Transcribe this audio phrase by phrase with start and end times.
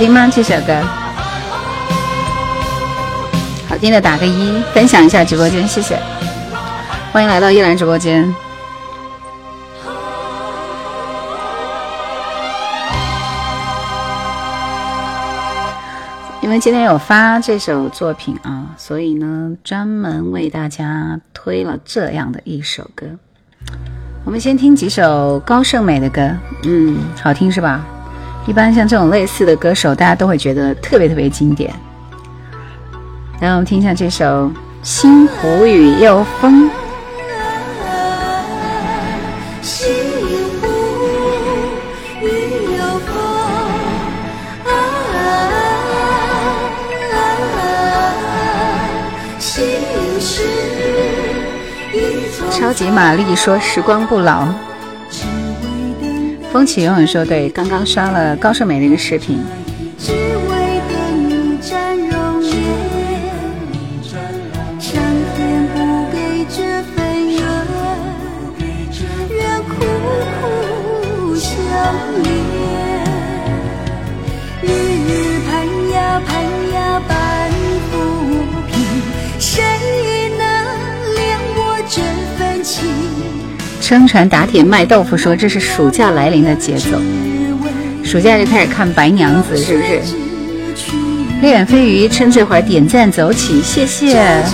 [0.00, 0.26] 听吗？
[0.32, 0.72] 这首歌
[3.68, 6.00] 好听的打个一，分享一下直播间，谢谢。
[7.12, 8.34] 欢迎来到叶兰直播间。
[16.40, 23.06] 因为今天有发这首作品啊，所以呢，专门为大家推了这样的一首歌。
[24.24, 26.34] 我们先听几首高胜美的歌，
[26.64, 27.84] 嗯，好听是吧？
[28.50, 31.72] 一般像这种类似的歌手，大家都会觉得特别特别经典。
[33.40, 34.24] 来，我们听一下这首
[34.82, 36.64] 《星湖雨又风》。
[39.62, 39.86] 西
[40.60, 40.66] 湖
[42.20, 42.26] 雨
[42.76, 43.14] 又风，
[52.50, 54.48] 超级玛丽说：“时光不老。”
[56.52, 59.38] 风起永远说：“对，刚刚刷了高胜美的一个视频，
[83.90, 86.96] 撑船打铁卖豆腐说这是暑假来临的节奏，
[88.04, 90.00] 暑假就开始看《白娘子》，是不是？
[91.42, 94.44] 烈远飞鱼趁这会儿点赞走起，谢谢。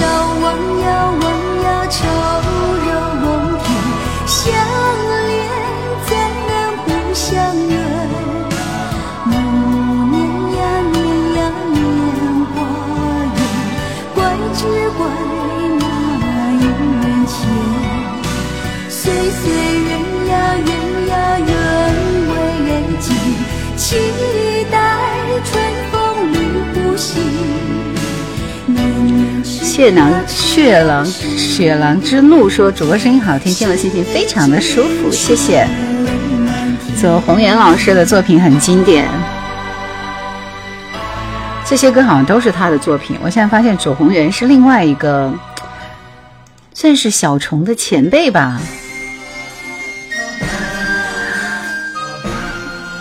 [29.77, 35.69] 血囊血狼血狼之怒说主播声音好听，听了心情非常的舒服，谢谢。
[36.99, 39.07] 左宏元老师的作品很经典，
[41.67, 43.19] 这些歌好像都是他的作品。
[43.23, 45.31] 我现在发现左宏元是另外一个，
[46.73, 48.59] 算是小虫的前辈吧。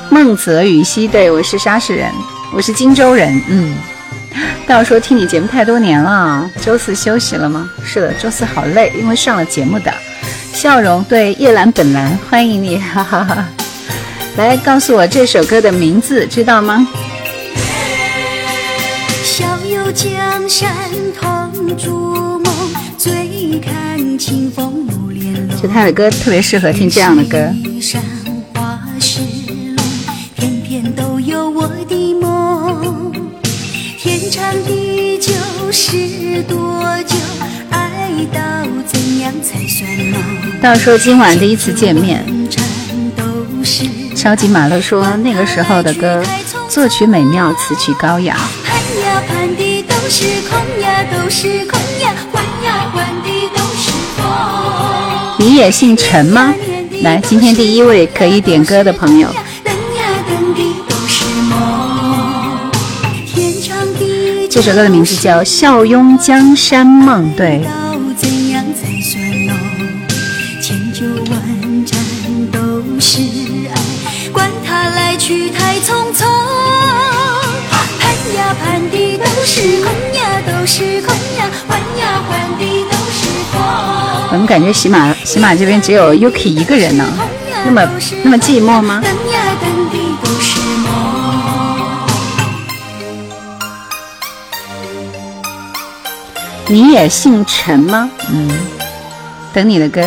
[0.10, 2.12] 孟泽雨熙，对我是沙市人，
[2.52, 3.78] 我是荆州人，嗯。
[4.68, 7.70] 道说听你节目太多年了，周四休息了吗？
[7.84, 9.94] 是的，周四好累，因为上了节目的。
[10.54, 13.46] 笑容对叶兰本兰，欢迎你，哈哈哈。
[14.38, 16.88] 来告诉我这首歌的名字，知道吗？
[19.24, 20.74] 笑游江山
[21.20, 22.54] 同筑梦，
[22.98, 24.86] 醉看清风。
[25.62, 27.50] 就他的歌特别适合听这样的歌。
[39.84, 40.22] 样才算浓？
[40.62, 42.24] 道说今晚第一次见面，
[44.16, 46.24] 超级马乐说那个时候的歌，
[46.70, 48.38] 作曲美妙，词曲高雅。
[55.38, 56.54] 你也姓陈吗？
[57.02, 59.28] 来，今天第一位可以点歌的朋友，
[64.50, 67.26] 这首歌的名字叫《笑拥江山梦》。
[67.36, 67.62] 对，
[79.46, 83.62] 是空呀，都是空呀，换呀换的都是风。
[84.32, 87.06] 我们感觉喜马喜马这边只有 Yuki 一个人呢，
[87.64, 87.88] 那么
[88.24, 89.04] 那么寂寞吗？
[96.68, 98.10] 你也姓陈吗？
[98.32, 98.50] 嗯，
[99.54, 100.02] 等你的歌。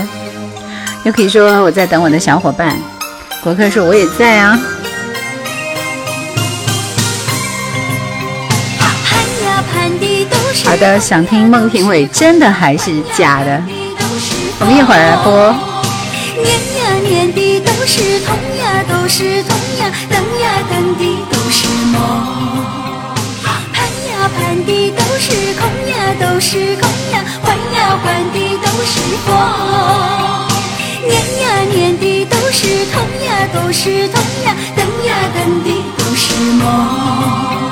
[1.04, 2.76] Yuki 说我在等我的小伙伴，
[3.40, 4.58] 国客说我也在啊。
[10.68, 13.58] 好的，想听孟庭苇，真的还是假的？
[14.60, 15.32] 我们一会儿来播。
[16.36, 21.96] 年呀年的都是痛呀，都是痛呀，等呀等的都是梦。
[23.72, 23.80] 盼
[24.12, 29.32] 呀盼的都是空呀，都是空呀，换呀换的都是风。
[31.08, 37.67] 年呀年的都是痛呀，都是痛呀，等呀等的都是梦。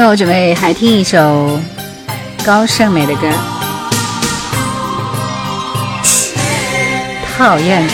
[0.00, 1.60] 那我准备还听一首
[2.46, 3.28] 高胜美的歌，
[7.36, 7.84] 讨厌。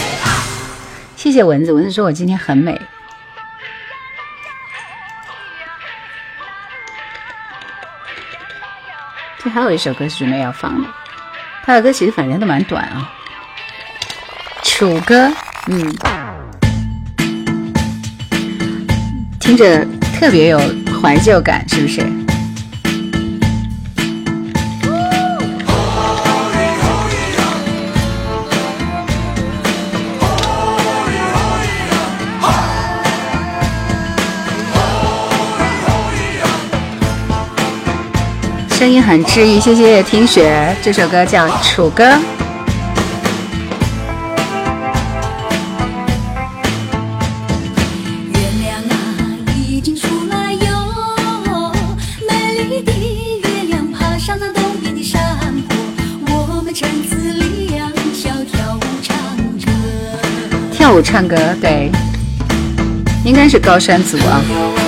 [1.17, 2.79] 谢谢蚊子，蚊子说我今天很美。
[9.43, 10.89] 这还有一首歌是准备要放的，
[11.65, 13.11] 他的歌其实反正都蛮短啊。
[14.63, 15.33] 楚歌，
[15.69, 15.97] 嗯，
[19.41, 19.87] 听着
[20.21, 20.61] 特别有。
[21.05, 22.01] 怀旧感是不是？
[38.71, 40.75] 声音很治愈，谢谢听雪。
[40.83, 42.03] 这首歌叫《楚歌》。
[61.03, 61.91] 唱歌对，
[63.25, 64.84] 应该是高山族啊。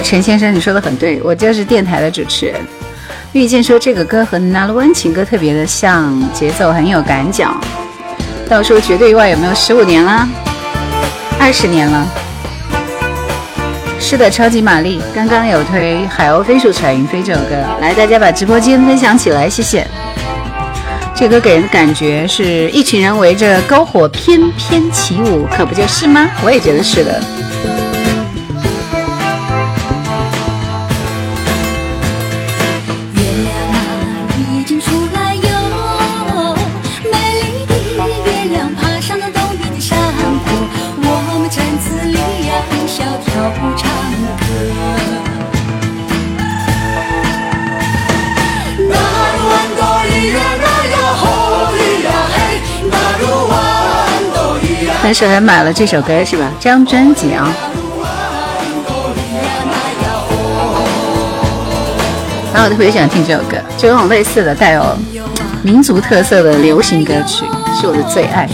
[0.00, 2.54] 陈先生，你说的很对，我就是电台的主持人。
[3.32, 7.54] 遇见说这个歌和《那鲁湾情歌》特别的像，节奏很有感脚。
[8.48, 10.28] 到时候绝对意外有没有十五年啦？
[11.40, 12.06] 二十年了？
[13.98, 19.86] 是的，超级玛丽刚刚有推《海鸥飞速彩云飞》这首歌，来大家把直播间分享起来，谢谢。
[21.14, 26.28] 这歌给人的感觉是一群人围着篝火翩翩起舞，可不就是吗？
[26.44, 27.22] 我也觉得是的。
[55.12, 56.50] 但是还买了这首歌是吧？
[56.58, 57.54] 这张专辑啊。
[62.50, 64.82] 然后我特别喜欢听这首歌，就这种类似的带有
[65.62, 67.44] 民族特色的流行歌曲，
[67.78, 68.48] 是我的最爱。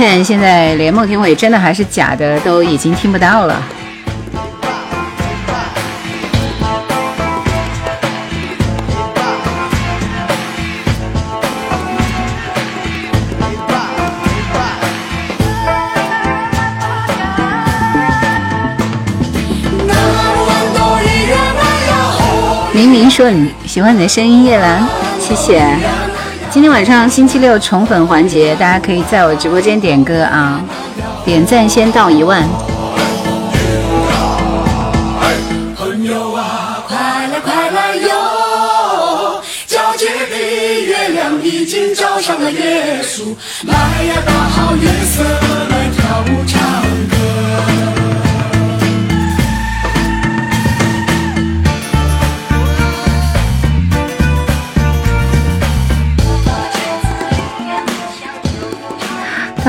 [0.00, 3.62] 看，现在连孟庭苇真的还是假的都已经听不到了。
[22.72, 24.82] 明明说你喜欢你的声音，叶兰，
[25.18, 26.09] 谢谢。
[26.52, 30.60] 今天晚上星期六宠粉环节，大家可以在我直播间点歌啊！
[31.24, 32.42] 点赞先到一万。
[35.76, 39.40] 朋友啊，快来快来哟！
[39.68, 40.36] 皎洁的
[40.86, 43.32] 月亮已经照上了耶稣，
[43.68, 43.72] 来
[44.06, 46.60] 呀，大好月色来跳舞唱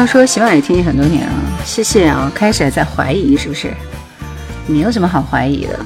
[0.01, 2.31] 他说：“喜欢也听你很多年了，谢谢啊！
[2.33, 3.71] 开始还在怀疑是不是？
[4.65, 5.79] 你有什么好怀疑的？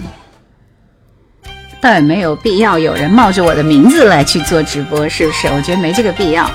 [1.82, 5.48] 倒也没有必要有人冒着我的名字来去做直播，是不是？
[5.50, 6.50] 我觉得没这个必要。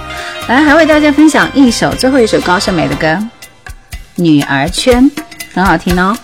[0.49, 3.07] 来，还为大家分享一首最后一首高胜美的歌，
[4.14, 5.05] 《女儿圈》，
[5.52, 6.17] 很好听哦。”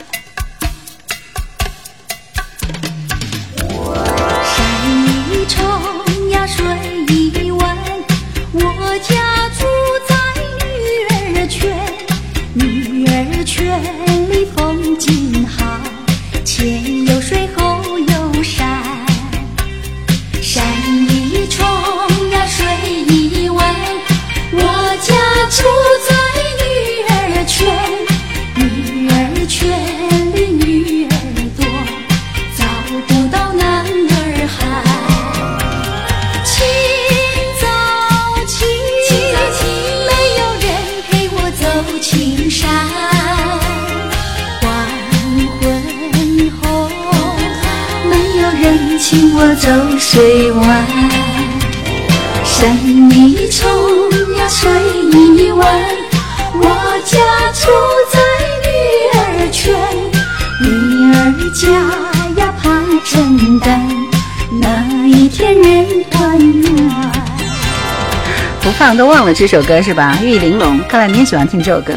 [69.16, 70.18] 唱了这首歌是吧？
[70.22, 71.94] 玉玲珑，看来你也喜欢听这首歌。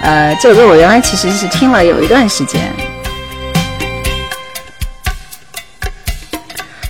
[0.00, 2.62] 呃，这首歌我原来其实是听了有一段时间。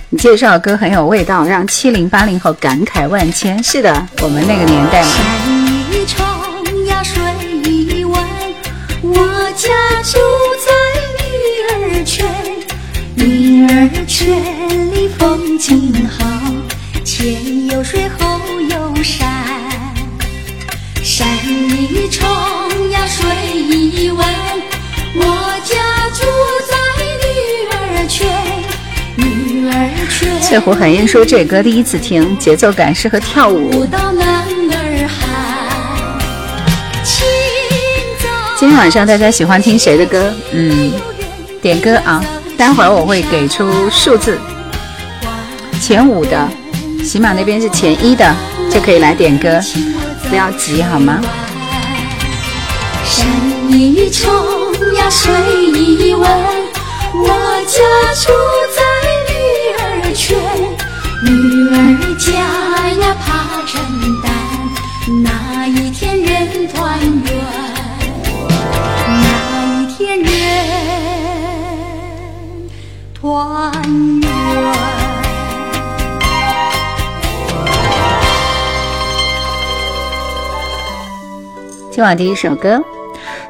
[0.09, 3.61] 你介绍歌很有味道，让七零八零后感慨万千。
[3.61, 5.36] 是的，我们那个年代嘛。
[30.41, 33.85] 翠湖寒烟说这歌第一次听，节奏感适合跳舞。
[38.59, 40.33] 今天晚上大家喜欢听谁的歌？
[40.51, 40.91] 嗯，
[41.61, 42.23] 点歌啊！
[42.57, 44.39] 待会儿我会给出数字，
[45.79, 46.49] 前五的，
[47.03, 48.35] 喜马那边是前一的，
[48.71, 49.61] 就可以来点歌，
[50.27, 51.21] 不要急好吗？
[53.05, 53.27] 山
[53.69, 54.27] 一重
[54.95, 55.31] 呀水
[55.71, 56.27] 一弯，
[57.13, 57.27] 我
[57.67, 57.79] 家
[58.15, 58.33] 住
[58.75, 58.81] 在
[61.69, 62.31] 女儿家
[62.93, 63.81] 呀怕承
[64.23, 64.31] 担，
[65.21, 67.11] 那一天人团圆，
[69.09, 70.29] 那一天人
[73.13, 73.73] 团
[74.21, 74.27] 圆。
[81.91, 82.81] 今晚第一首歌，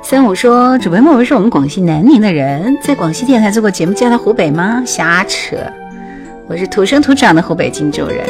[0.02, 4.82] 三五说主播莫文是我们广西南宁的人，在广西电台做过节目，嫁到湖北吗？
[4.88, 5.56] 瞎扯，
[6.50, 8.26] 我是土生土长的湖北荆州人。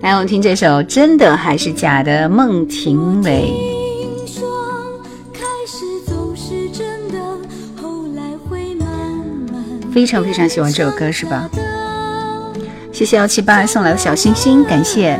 [0.00, 3.52] 来，我们听这首《真的还是假的》，孟庭苇。
[9.92, 11.50] 非常非常喜欢这首歌，是吧？
[12.92, 15.18] 谢谢幺七八送来的小心心，感谢。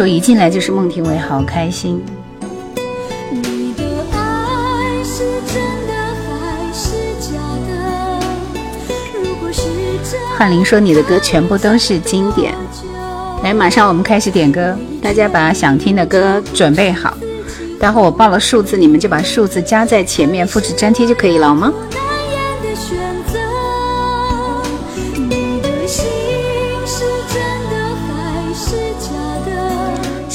[0.00, 2.02] 说一进来就是孟庭苇，好开心。
[3.30, 5.92] 你的爱是真的
[6.24, 7.36] 还是假
[7.68, 8.24] 的？
[9.22, 9.64] 如果是
[10.10, 12.54] 真翰林说你的歌全部都是经典。
[13.42, 17.12] 来，马上我们开始点歌，大家把想听的歌准备好。
[17.78, 21.70] 待会我报了数字，你们就把数字加在前面，复制粘贴就可以了好吗？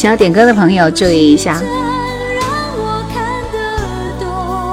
[0.05, 1.59] 想要点歌的朋友注意一下，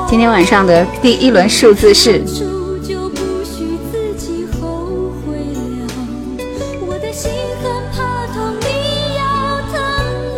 [0.07, 6.45] 今天晚上的第一轮数字是处就不许自己后悔了。
[6.87, 7.31] 我的心
[7.63, 9.25] 很怕痛，你要
[9.73, 9.81] 疼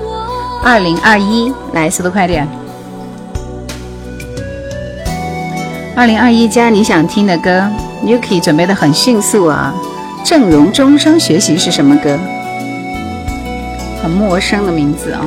[0.05, 0.63] 我。
[0.63, 2.47] 二零二一，来，速度快点。
[5.97, 7.69] 二零二一加你想听的歌
[8.05, 9.75] ，Yuki 准备的很迅速啊。
[10.25, 12.17] 正容终生学习是什么歌？
[14.05, 15.27] 很陌生的名字啊、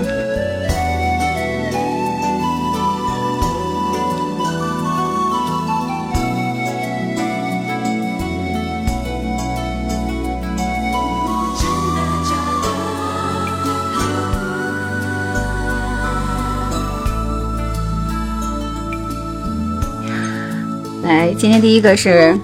[21.02, 22.38] 来，今天第一个是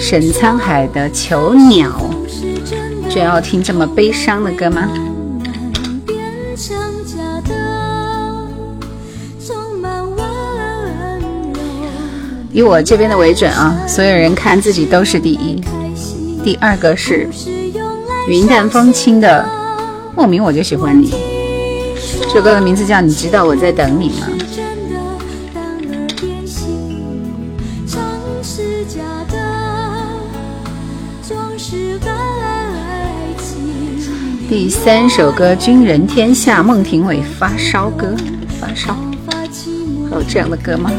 [0.00, 2.10] 沈沧海的《囚鸟》，
[3.08, 4.88] 就要听这么悲伤的歌吗？
[12.54, 15.60] 以我这边的为准啊，所有人看自己都是第一。
[16.44, 17.28] 第二个是
[18.28, 19.44] 云淡风轻的
[20.16, 21.10] 《莫名我就喜欢你》，
[22.22, 24.28] 这首歌的名字叫《你知道我在等你吗》。
[34.48, 38.14] 第三首歌《军人天下》，孟庭苇发烧歌，
[38.60, 38.94] 发烧，
[40.08, 40.92] 还有这样的歌吗？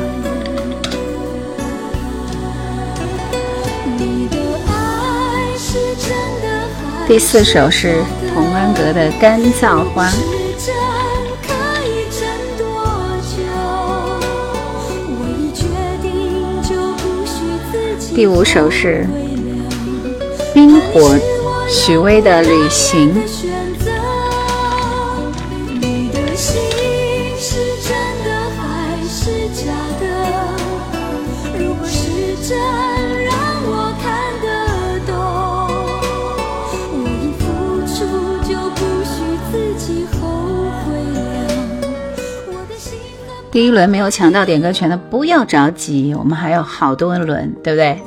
[7.08, 10.10] 第四首是童安格的《干燥花》。
[18.16, 19.06] 第五首是
[20.52, 21.16] 冰火
[21.70, 23.14] 许巍的《旅行》。
[43.56, 47.98] 第一轮没有抢到点歌权的不要着急，我们还有好多轮，对不对？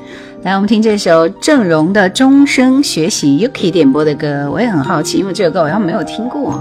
[0.43, 6.61] 来，我们听这首郑融的《终生学习》，Yuki 点播的歌，我也很好奇，因为这首歌我好像没有听过。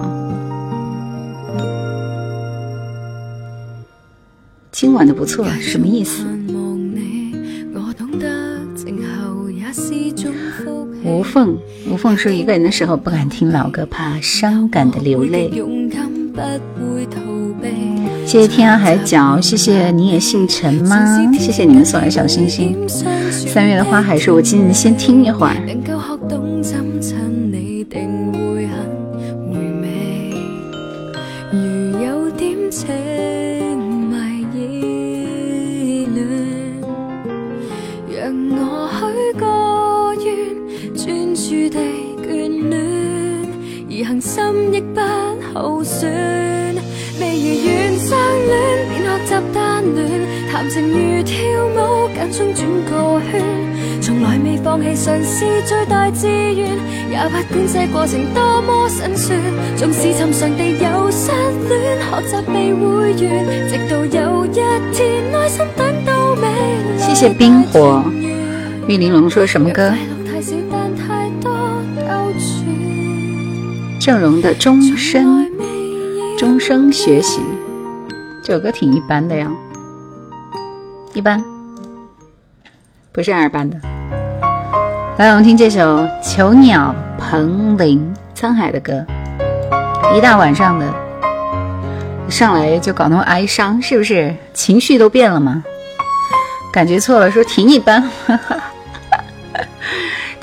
[4.71, 6.23] 今晚的不错，什么意思？
[11.03, 11.57] 无缝，
[11.91, 15.51] 无缝说一个人的时候不敢听老歌，怕伤感的流泪。
[18.27, 20.97] 谢谢天涯海角，谢谢你也姓陈吗？
[21.39, 22.77] 谢谢你们送来小心心。
[23.29, 25.55] 三月的花海说，我今日先听一会儿。
[50.57, 56.75] 谈情如跳舞，间中转个圈，从来未放弃尝试最大志愿，
[57.11, 59.39] 也不管这过程多么辛酸，
[59.75, 61.29] 纵使寻常地有失
[61.69, 64.55] 恋，学习未会完，直到有一
[64.91, 66.97] 天耐心等到未来。
[66.97, 68.03] 谢谢冰火，
[68.87, 69.93] 玉玲珑说什么歌？
[73.99, 75.51] 郑融的终身，
[76.35, 77.41] 终生学习，
[78.41, 79.51] 这首歌挺一般的呀。
[81.17, 81.43] 一般，
[83.11, 83.75] 不是二班的。
[85.17, 89.03] 来，我们听这首《囚鸟》彭羚沧海的歌。
[90.15, 90.85] 一大晚上的，
[92.29, 95.63] 上来就搞那么哀伤，是不是情绪都变了吗？
[96.71, 98.07] 感觉错了，说挺一般。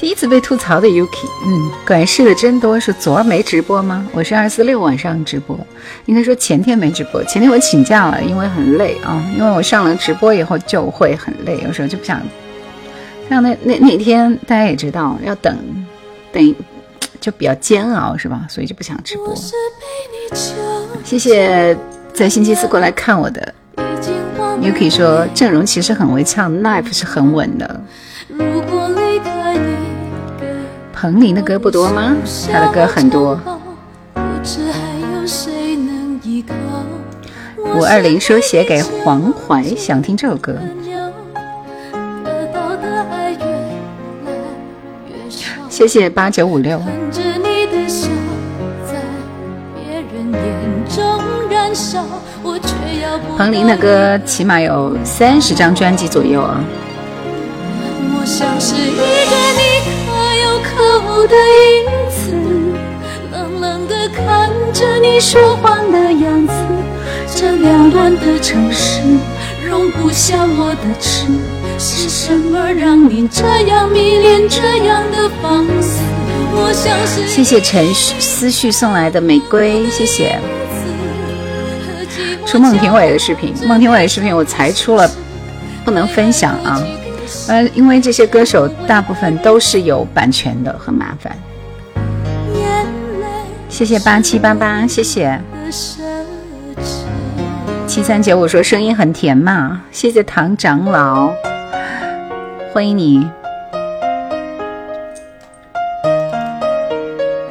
[0.04, 2.78] 第一次被吐槽的 Yuki，嗯，管事的真多。
[2.78, 4.06] 是昨儿没直播吗？
[4.12, 5.58] 我是二四六晚上直播，
[6.04, 7.24] 应该说前天没直播。
[7.24, 9.24] 前天我请假了，因为很累啊。
[9.34, 12.20] 因为我上了直播以后就会很累，有时候就不想。
[13.30, 15.56] 像那那那天大家也知道，要等
[16.30, 16.54] 等，
[17.18, 18.44] 就比较煎熬，是吧？
[18.46, 19.34] 所以就不想直播。
[21.02, 21.74] 谢谢
[22.12, 23.54] 在星期四过来看我的
[24.60, 27.80] Yuki 说，阵容其实很会唱，Life 是很稳的。
[31.04, 32.16] 彭羚的歌不多吗？
[32.50, 33.38] 他的歌很多。
[37.76, 40.56] 五二零说写给黄淮，想听这首歌。
[45.68, 46.80] 谢谢八九五六。
[53.36, 56.64] 彭羚的歌起码有三十张专辑左右啊。
[58.24, 59.73] 可恶
[61.26, 62.32] 的影子，
[63.32, 66.52] 冷冷的看着你说谎的样子。
[67.36, 69.00] 这缭乱的城市
[69.68, 71.26] 容不下我的痴，
[71.78, 76.00] 是什么让你这样迷恋这样的放肆？
[76.56, 80.38] 我像是谢谢陈思绪送来的玫瑰，谢谢。
[82.46, 85.10] 出孟庭苇的视频，孟庭苇的视频我才出了，
[85.84, 86.80] 不能分享啊。
[87.48, 91.36] 呃，因为这些歌手大部分都是有版权的，很麻烦。
[93.68, 95.40] 谢谢八七八八，谢谢
[97.86, 101.32] 七三九我说声音很甜嘛，谢谢唐长老，
[102.72, 103.28] 欢迎你。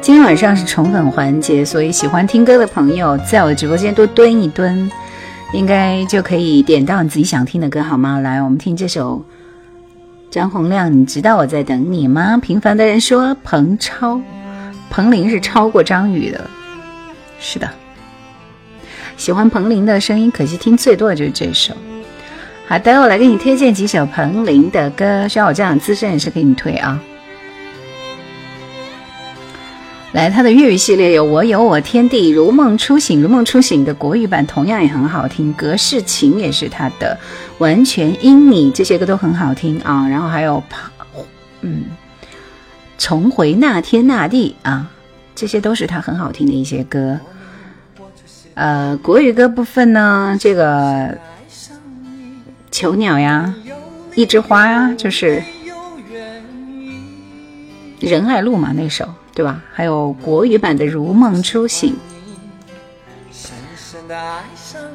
[0.00, 4.90] 今天晚上是宠粉环节，所以喜欢听歌的朋友在我的直播间多蹲一蹲，
[5.52, 8.20] 应该就可以点到你自己想听的歌，好吗？
[8.20, 9.22] 来，我们听这首。
[10.34, 12.36] 张洪亮，你知道我在等你吗？
[12.42, 14.20] 平凡的人说彭超，
[14.90, 16.40] 彭羚是超过张宇的，
[17.38, 17.70] 是的。
[19.16, 21.72] 喜欢彭羚的声音，可惜听最多的就是这首。
[22.66, 27.00] 好的，我来给你推荐几首彭羚的歌，需要我这样资深人士给你推啊。
[30.14, 37.18] 来，他的粤语系列有《我有我天地》《如梦初醒》，《如梦初醒》的国语版同样也很好听，《隔世情》也是他的，
[37.58, 40.08] 《完全因你》这些歌都很好听啊。
[40.08, 40.62] 然后还有，
[41.62, 41.86] 嗯，
[42.96, 44.86] 重回那天那地啊，
[45.34, 47.18] 这些都是他很好听的一些歌。
[48.54, 51.18] 呃，国语歌部分呢，这个
[52.70, 53.52] 囚鸟呀，
[54.14, 55.42] 一枝花呀，就是
[57.98, 59.60] 仁爱路嘛那首，对吧？
[59.72, 61.96] 还有国语版的如梦初醒，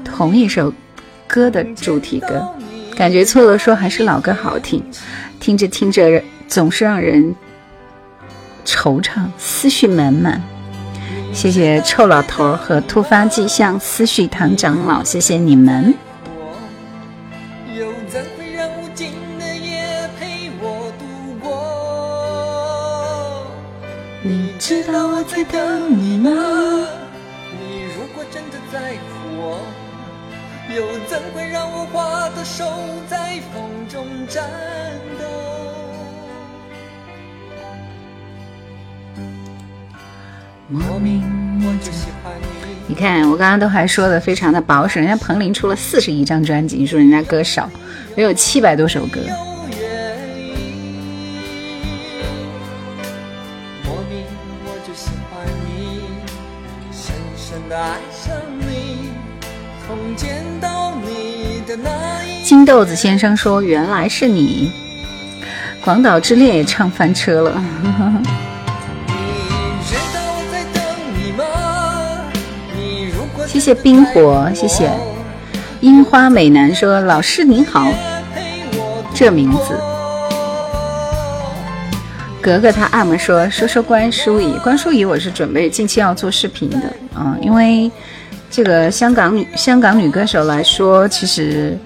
[0.05, 0.73] 同一首
[1.27, 2.47] 歌的主题歌，
[2.95, 4.81] 感觉错了说还是老歌好听，
[5.41, 7.35] 听着听着总是让人
[8.65, 10.41] 惆怅，思绪满满。
[11.33, 15.93] 谢谢臭老头和突发迹象思绪堂长老，谢谢你们。
[24.59, 26.29] 知道我在等你吗？
[26.29, 29.61] 你如果真的在乎我，
[30.75, 32.65] 又怎会让我花的手
[33.09, 34.43] 在风中颤
[35.17, 35.23] 抖？
[40.67, 41.23] 莫名
[41.61, 42.45] 我就喜欢你。
[42.85, 47.69] 你看，我刚刚都还说的非常的保守，人家彭羚出了四十一张专辑，你说人家歌少，
[48.13, 49.21] 没有七百多首歌。
[62.49, 64.71] 金豆子先生说：“原来是你，
[65.85, 67.63] 广岛之恋也唱翻车了。”
[73.45, 74.89] 谢谢冰火，谢谢。
[75.81, 77.87] 樱花美男说老师您好，
[79.13, 79.79] 这名字。
[82.41, 86.91] 格格他阿们说说说关淑怡，关淑怡我是准备近期要做视频的。
[87.13, 87.91] 啊，因为
[88.49, 91.77] 这个香港女香港女歌手来说，其实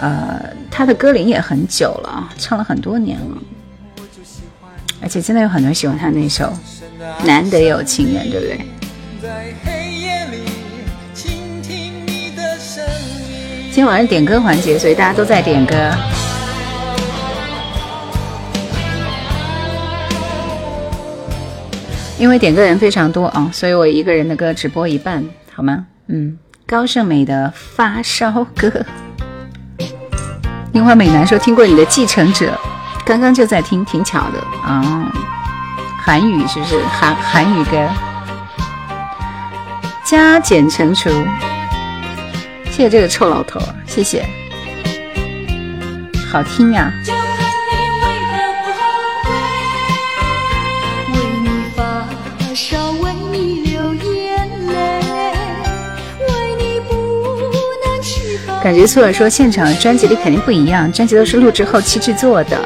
[0.00, 3.38] 呃他的歌龄也很久了，唱了很多年了，
[5.02, 6.52] 而且真的有很多人喜欢他那首
[7.24, 8.60] 难得有情人，对不对？
[13.70, 15.74] 今天晚上点歌环节，所以大家都在点歌。
[22.18, 25.86] 因为点歌人非常多啊，所以我一个人的歌只播一半，好吗？
[26.08, 28.84] 嗯，高胜美的发烧歌。
[30.72, 32.58] 樱花美男说听过你的继承者，
[33.04, 35.10] 刚刚就在听，挺巧的啊。
[36.00, 37.88] 韩语是不是韩韩语歌？
[40.04, 41.10] 加减乘除。
[42.70, 44.24] 谢谢这个臭老头，谢谢，
[46.30, 46.92] 好听呀！
[58.62, 62.58] 感觉错了，说现场专辑里肯定不一样，专辑都是录制后期制作的，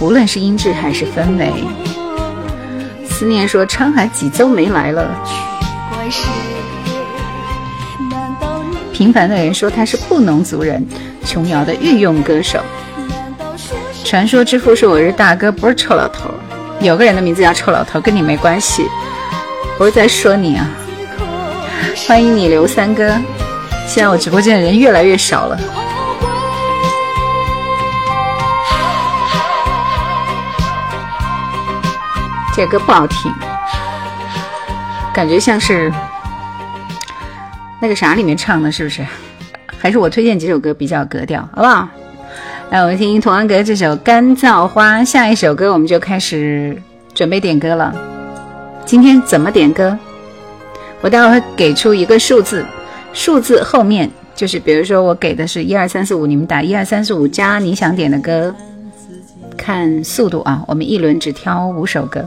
[0.00, 1.52] 无论是音质还是氛围。
[3.06, 5.06] 思念说沧海几周没来了。
[8.92, 10.84] 平凡的人说他是布农族人，
[11.24, 12.58] 琼瑶的御用歌手。
[14.02, 16.30] 传说之父说我是大哥，不是臭老头。
[16.80, 18.84] 有个人的名字叫臭老头，跟你没关系，
[19.78, 20.68] 不是在说你啊。
[22.06, 23.14] 欢迎你刘三哥，
[23.86, 25.58] 现在我直播间的人越来越少了。
[32.54, 33.32] 这歌不好听，
[35.12, 35.92] 感觉像是。
[37.80, 39.04] 那个啥里面唱的，是不是？
[39.78, 41.86] 还是我推荐几首歌比较格调，好不好？
[42.70, 46.80] 来，我们听童安格这首《干燥花》，下一首歌我们就开始
[47.12, 47.94] 准备点歌了。
[48.86, 49.98] 今天怎么点歌？
[51.02, 52.64] 我待会儿会给出一个数字，
[53.14, 58.54] 数字后面就是，比如说我给的是一二三四五，你们打一二三四五加你想点的歌，
[59.56, 60.62] 看速度啊。
[60.66, 62.22] 我们一轮只挑五首歌。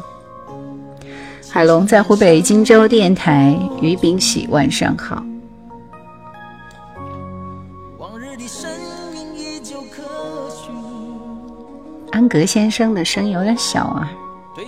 [1.49, 5.23] 海龙在湖北荆州电台，于炳喜，晚上好。
[12.11, 14.09] 安格先生的声音有点小啊。
[14.55, 14.65] 对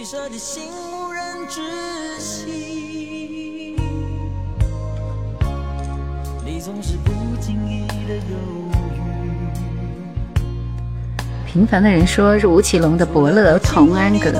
[11.46, 14.32] 平凡的人说是吴奇隆的伯乐同安格。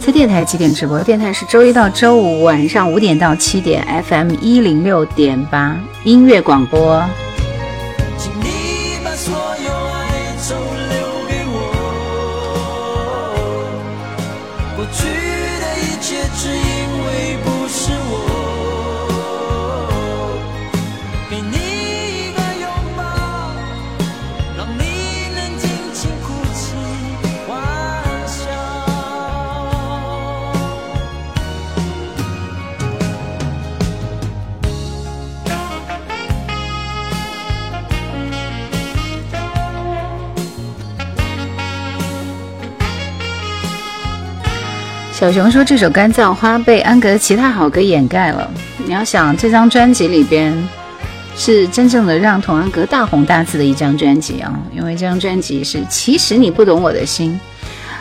[0.00, 1.02] 在电台几点直播？
[1.02, 7.04] 电台是周一到周五晚上五点到七点，FM 一零六点八音乐广播。
[45.26, 48.48] 小熊说：“这首《干燥花》被安格其他好歌掩盖了。
[48.76, 50.56] 你要想，这张专辑里边
[51.34, 54.56] 是真正的让童安格大红大紫的一张专辑啊！
[54.72, 57.32] 因为这张专辑是《其实你不懂我的心》，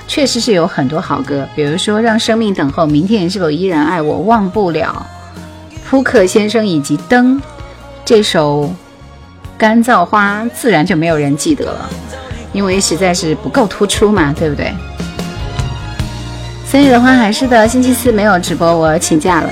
[0.08, 5.04] 确实是有很多好歌，比如说《让生命等候》《明天你是否依然爱我》《忘不了》
[5.90, 7.38] 《扑克先生》以及《灯》。
[8.06, 8.66] 这首
[9.58, 11.90] 《干燥花》自然就没有人记得了，
[12.54, 14.72] 因为实在是不够突出嘛，对不对？”
[16.76, 19.50] 三月的话还是的，星期四没有直播，我请假了。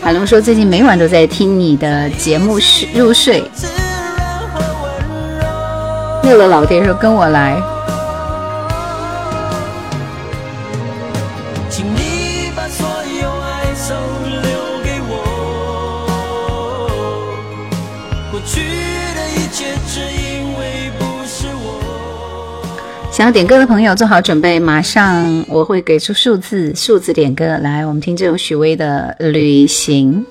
[0.00, 2.58] 海龙说最近每晚都在听你的节目
[2.94, 3.44] 入睡。
[6.22, 7.60] 乐乐老爹说跟我来。
[23.22, 27.56] 想要点歌的朋友做好准备，马上我会给出数字，数字点歌。
[27.58, 30.26] 来，我们听这首许巍的《旅行》。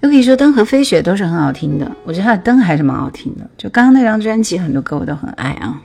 [0.00, 3.46] 又可以说《灯》和《飞雪》都是很好听的，我觉得他的《灯》还是蛮好听的。
[3.58, 5.78] 就刚刚那张专辑，很多歌我都很爱啊。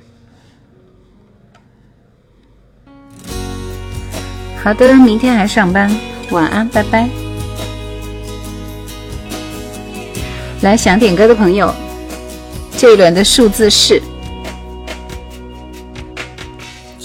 [4.63, 5.93] 好的，明天还上班，
[6.31, 7.09] 晚安，拜拜。
[10.61, 11.69] 来，想点歌的朋友，
[12.77, 14.01] 这一轮的数字是。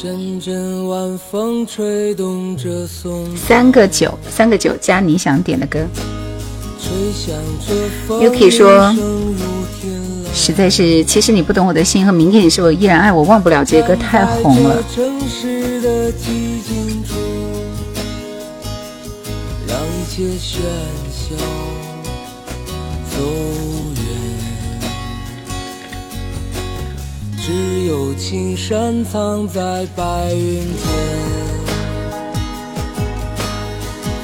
[0.03, 5.79] 阵阵晚风吹动着松三个九，三个九加你想点的歌。
[8.09, 8.97] Yuki 说，
[10.33, 14.83] 实在是，其实你不懂我的心和明天你是否依然爱我，忘不了这些歌太红了。
[27.53, 30.87] 只有青山藏在白云间，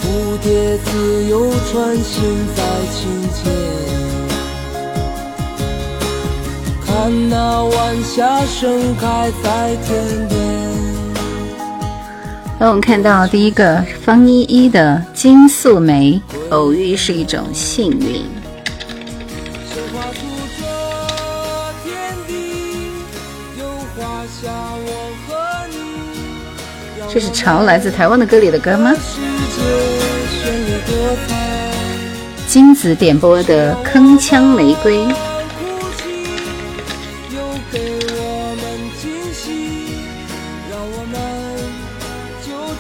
[0.01, 2.23] 蝴蝶自由穿行
[2.55, 2.62] 在
[2.95, 3.53] 琴间，
[6.87, 10.39] 看那晚霞盛开在天边。
[12.61, 18.23] 那我们看到第一个方依依的《金素梅》，偶遇是一种幸运。
[27.16, 28.92] 这是潮来自台湾的歌里的歌吗？
[32.46, 34.98] 金子点播的《铿锵玫瑰》。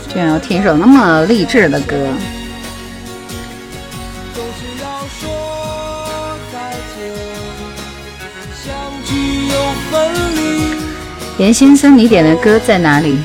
[0.06, 1.96] 居然要听一首那么励志的歌。
[11.38, 13.16] 严先生，你点的歌在哪里？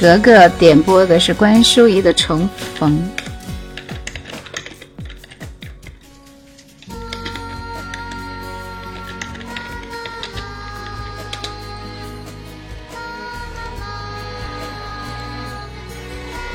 [0.00, 2.98] 格格点播的是关淑怡的《重逢》。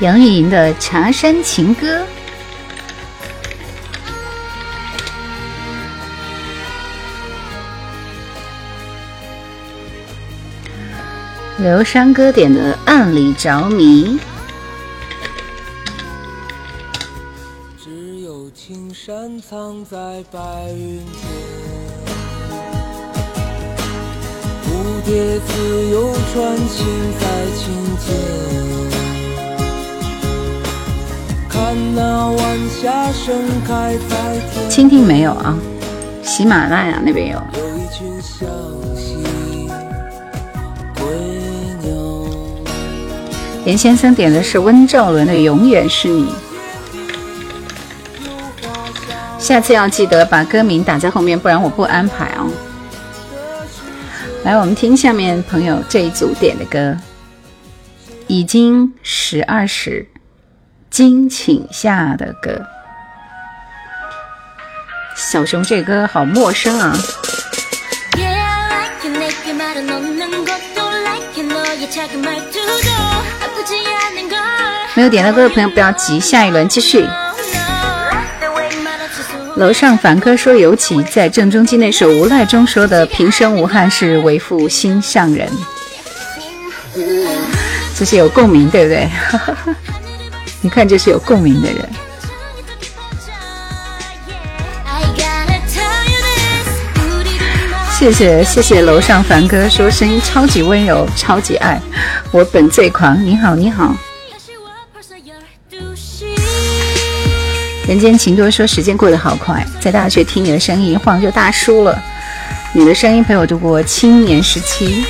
[0.00, 2.00] 杨钰莹的《茶山情歌》。
[11.66, 14.16] 刘山哥点的《暗里着迷》，
[17.76, 20.38] 只有青山藏在白
[20.70, 21.26] 云间，
[24.62, 24.68] 蝴
[25.04, 26.86] 蝶自由穿行
[27.18, 27.26] 在
[31.48, 34.70] 看那晚霞盛开在天。
[35.04, 35.58] 没有啊，
[36.22, 37.42] 喜马拉雅那边有。
[43.66, 46.32] 严先生点的是温兆伦的《永远是你》，
[49.40, 52.48] 下次要记得把歌名打在后面，不然我不安排哦。
[54.44, 56.96] 来，我们听下面朋友这一组点的歌，
[58.28, 60.06] 已经十二时，
[60.88, 62.64] 金请下的歌。
[65.16, 66.96] 小熊这歌好陌生啊。
[74.94, 77.06] 没有点到歌的朋友不要急，下一轮继续。
[79.56, 85.50] 楼上凡哥说：“尤其在郑中基那首《无赖》中说的‘平生无憾是，为负心上人’，
[87.98, 89.08] 这是有共鸣，对不对？
[90.60, 91.88] 你看，这是有共鸣的人。
[97.98, 101.80] 谢谢谢谢楼上凡哥说声音超级温柔，超级爱
[102.30, 103.24] 我本最狂。
[103.24, 103.96] 你好你好。”
[107.88, 111.98] 人间情多说时间过得好快，在大学听你的声音，一晃就大叔了。
[112.74, 115.06] 你的声音陪我度过青年时期。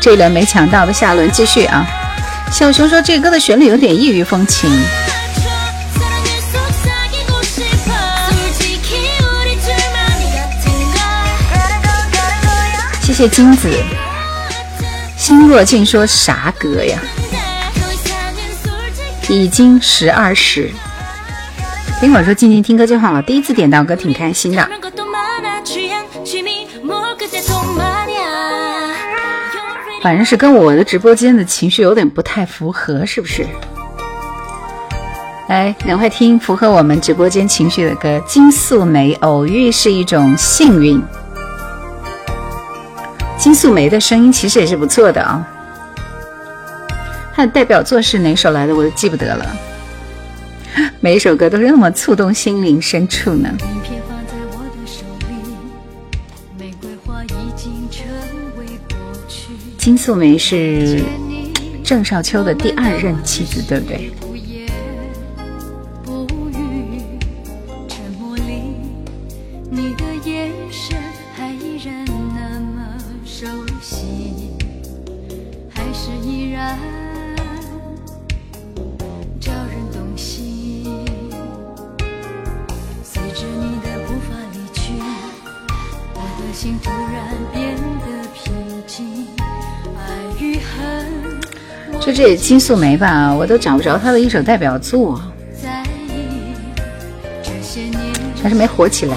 [0.00, 1.86] 这一轮没抢到的，下轮继续啊！
[2.50, 4.68] 小熊说这歌的旋律有点异域风情。
[13.10, 13.68] 谢谢金子。
[15.16, 16.96] 心若静说啥歌呀？
[19.28, 20.70] 已经十二时。
[21.98, 23.20] 听我说静静听歌就好了。
[23.20, 24.64] 第一次点到歌挺开心的。
[30.00, 33.44] 反正是跟我的直播间的情绪有点不太符合，是不是？
[35.48, 38.22] 来，赶快听符合我们直播间情绪的歌。
[38.24, 41.02] 金素梅，偶遇是一种幸运。
[43.40, 45.42] 金素梅的声音其实也是不错的啊，
[47.34, 48.76] 她的代表作是哪首来的？
[48.76, 49.46] 我都记不得了。
[51.00, 53.48] 每一首歌都那么触动心灵深处呢。
[59.78, 61.02] 金素梅是
[61.82, 64.12] 郑少秋的第二任妻子，对不对？
[92.50, 95.22] 金素梅吧，我都找不着她的一首代表作，
[98.42, 99.16] 还是没火起来。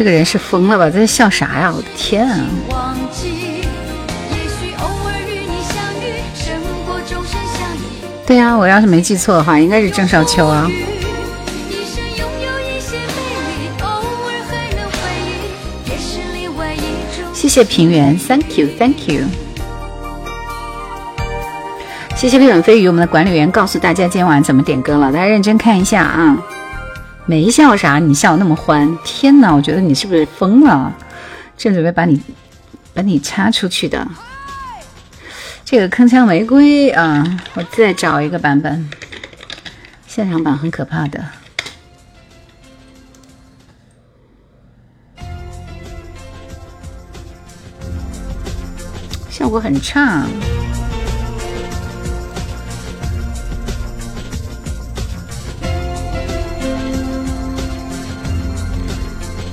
[0.00, 0.88] 这个人是疯了吧？
[0.88, 1.70] 在笑啥呀？
[1.70, 2.46] 我的天啊！
[8.26, 10.66] 对呀，我要是没记错的话，应该是郑少秋啊。
[17.34, 19.24] 谢谢平原，Thank you，Thank you。
[22.16, 26.38] 谢谢飞远飞鱼，我们的管理员告诉大家今晚怎么点歌了，大家认真看一下啊。
[27.26, 27.98] 没笑啥？
[27.98, 29.54] 你笑那么欢，天哪！
[29.54, 30.92] 我觉得你是不是疯了？
[31.56, 32.20] 正准备把你
[32.92, 34.06] 把你插出去的。
[35.64, 38.90] 这个铿锵玫瑰啊，我再找一个版本，
[40.08, 41.24] 现场版很可怕的，
[49.30, 50.24] 效果很差。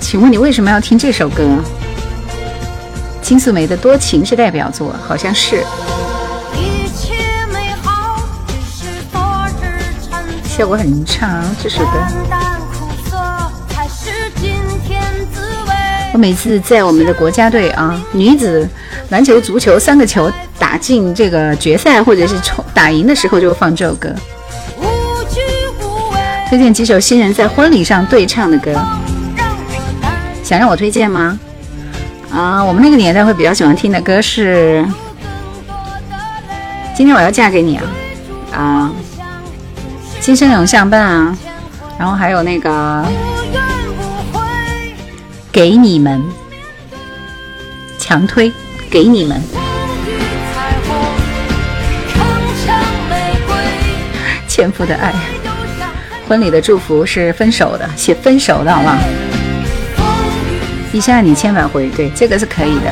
[0.09, 1.43] 请问你为什么要听这首歌？
[3.21, 5.61] 金素梅的《多情》是代表作，好像是。
[10.45, 11.89] 效果很差，这首歌。
[16.13, 18.65] 我每次在我们的国家队啊，女子
[19.09, 24.09] 篮球、足球三个球打进这个决赛或者是冲打赢的时候，就放这首歌。
[26.47, 28.73] 推荐几首新人在婚礼上对唱的歌。
[30.47, 31.37] 想让我推荐吗？
[32.31, 34.81] 啊，我们那个年代会比较喜欢听的歌是
[36.95, 37.77] 《今天我要嫁给你》
[38.55, 38.91] 啊，啊，
[40.21, 41.37] 《今生永相伴》啊，
[41.99, 42.69] 然后还有那个
[45.51, 46.17] 《给你们》，
[48.01, 48.49] 强推
[48.89, 49.37] 《给你们》，
[54.47, 55.13] 前夫的爱，
[56.25, 58.97] 婚礼的祝福是分手的，写分手的好不好？
[60.97, 62.91] 一下你千百回，对，这个是可以的。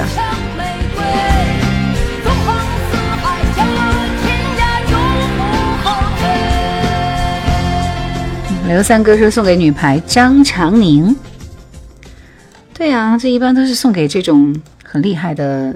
[8.68, 11.16] 刘三哥说送给女排张常宁。
[12.76, 15.76] 对呀，这一般都是送给这种很厉害的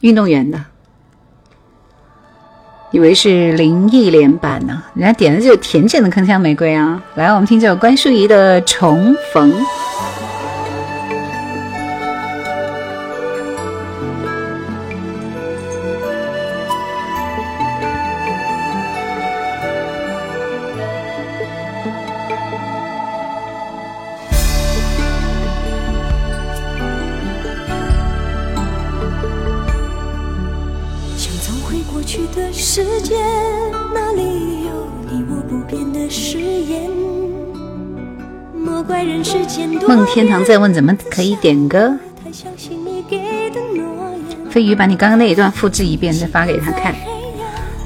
[0.00, 0.58] 运动员的。
[2.92, 7.02] 以为是林忆莲版呢，人家点的就是田震的《铿锵玫瑰》啊。
[7.16, 9.52] 来，我们听这首关淑怡的《重逢》。
[40.12, 41.96] 天堂在问怎么可以点歌？
[44.50, 46.94] 飞鱼把你刚刚那一段复制一遍，再发给他看。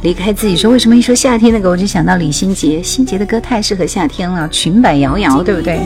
[0.03, 5.81] 离开自己说为什么一说夏天的歌我就想到李心洁，心洁的歌太适合夏天了，裙摆摇摇，对不对？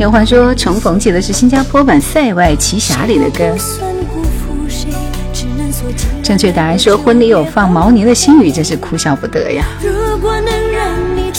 [0.00, 3.54] 有话说重逢记得是新加坡版《塞外奇侠》里的歌。
[6.24, 9.64] 正确答案说婚礼有放毛宁的心语，真是哭笑不得呀。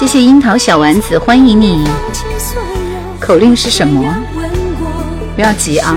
[0.00, 1.86] 谢谢樱桃小丸子，欢迎你。
[3.20, 4.02] 口令是什么？
[5.36, 5.94] 不要急啊，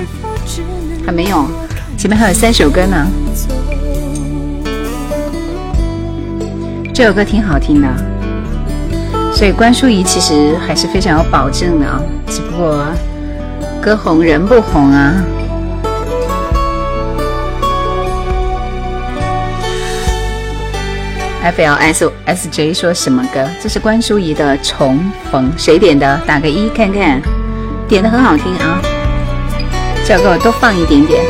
[1.06, 1.46] 还没有，
[1.98, 3.08] 前面还有三首歌呢。
[6.94, 7.88] 这首歌挺好听的，
[9.34, 12.86] 所以关淑怡其实还是非常有保证的啊，只不过
[13.82, 15.14] 歌红人不红啊。
[21.44, 23.46] F L S S J 说什么歌？
[23.62, 24.98] 这是关淑怡的《重
[25.30, 26.22] 逢》，谁点的？
[26.26, 27.22] 打个一看看，
[27.86, 28.82] 点的很好听啊！
[30.06, 31.22] 这首歌我多放一点点。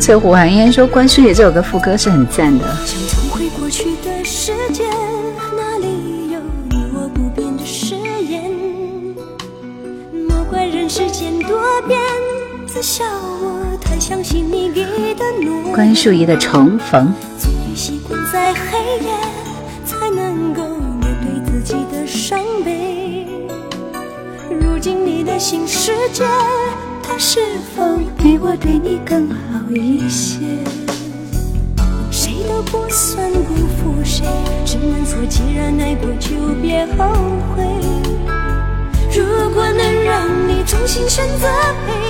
[0.00, 2.64] 这胡寒烟说关淑怡这首歌副歌是很赞的。
[2.64, 4.10] 关淑怡的
[4.46, 4.72] 《重逢》。
[10.72, 11.52] 如今你的
[25.38, 26.24] 新世界，
[27.02, 27.38] 它是
[27.76, 30.38] 否比我对你更好一些？
[32.10, 34.24] 谁都不算辜负谁，
[34.64, 36.30] 只能说既然爱过就
[36.60, 37.12] 别后
[37.54, 37.62] 悔。
[39.14, 41.46] 如果能让你重新选择
[41.86, 42.05] 陪你。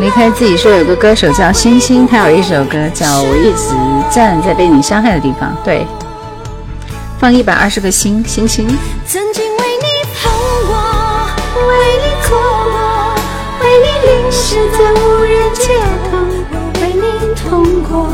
[0.00, 3.74] 离开自己说有个歌手叫星星，他有一首歌叫《我一直
[4.14, 5.50] 站在被你伤害的地方》。
[5.64, 5.84] 对，
[7.18, 8.66] 放一百二十个星星星。
[9.04, 9.86] 曾经为你
[10.22, 10.30] 痛
[10.68, 10.76] 过，
[11.66, 12.38] 为你错
[12.70, 13.14] 过，
[13.60, 15.62] 为你淋湿在无人街
[16.10, 16.16] 头，
[16.80, 18.08] 为你痛过，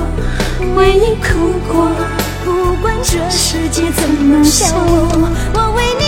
[0.76, 1.90] 为你哭过，
[2.44, 6.04] 不管这世界怎么笑我，我为你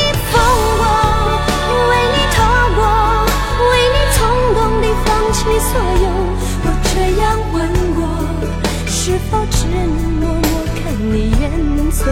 [9.07, 9.86] 是否只能
[10.18, 10.42] 默默
[10.74, 11.48] 看你远
[11.92, 12.07] 走？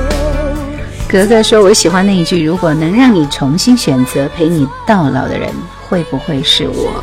[1.09, 5.53] 格格说：“我喜欢那一句，如果能让你重新选择陪你到老的人，
[5.89, 7.03] 会不会是我？”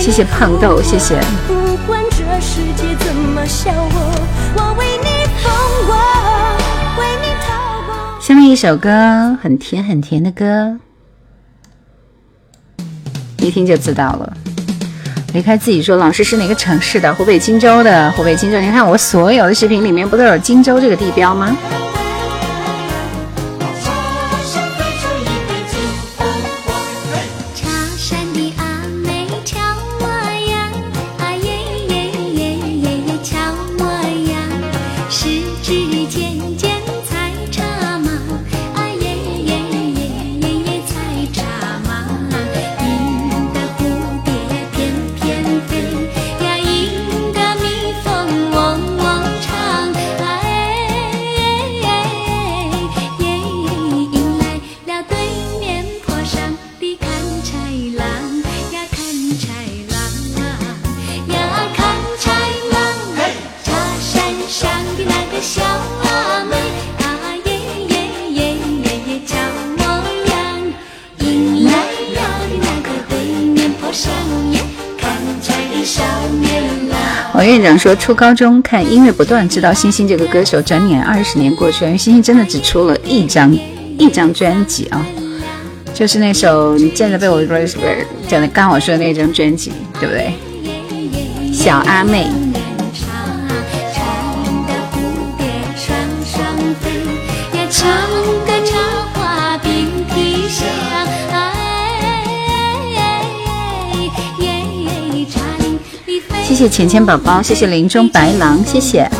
[0.00, 1.20] 谢谢胖豆，谢谢。
[8.18, 10.78] 下面一首歌，很甜很甜的歌。
[13.36, 14.34] 一听就知道了。
[15.32, 17.14] 离开自己说，老师是哪个城市的？
[17.14, 18.10] 湖北荆州的。
[18.12, 21.56] 湖北荆州，你看我所有的视频里面不都有荆州这个地标吗？
[77.82, 80.62] 说，初高中看《音乐不断》，知道星星这个歌手。
[80.62, 83.52] 转眼二十年过去，了，星星真的只出了一张
[83.98, 85.04] 一张专辑啊，
[85.92, 87.42] 就是那首《你站在被我》
[88.28, 90.32] 讲的刚我说的那张专辑，对不对？
[91.52, 92.41] 小阿妹。
[106.52, 109.10] 谢谢浅浅宝宝，谢谢林中白狼，谢谢。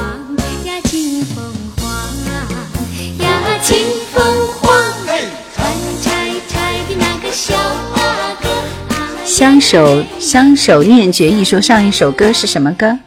[9.24, 12.98] 相守相守念决意，说上一首歌是什么歌？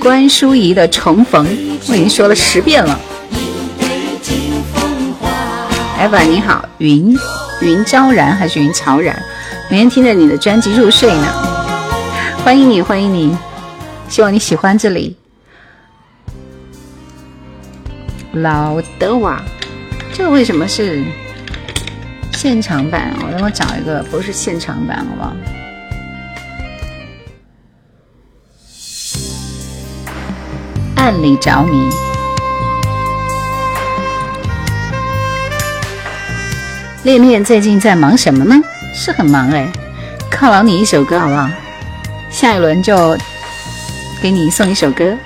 [0.00, 1.46] 关淑怡的《重逢》，
[1.86, 2.98] 我已经说了十遍了。
[5.96, 7.16] 艾娃你好，云
[7.60, 9.16] 云昭然还是云朝然？
[9.68, 11.26] 每天听着你的专辑入睡呢。
[12.42, 13.36] 欢迎你，欢迎你。
[14.10, 15.16] 希望你喜欢这里，
[18.32, 19.40] 老德瓦，
[20.12, 21.00] 这个为什么是
[22.32, 23.14] 现场版？
[23.24, 25.32] 我等我找一个不是现场版，好不好？
[30.96, 31.88] 暗里着迷，
[37.04, 38.60] 恋恋最近在忙什么呢？
[38.92, 39.70] 是很忙哎，
[40.32, 41.48] 犒劳你一首歌好不好？
[42.28, 43.16] 下一轮就。
[44.22, 45.16] 给你送一首歌。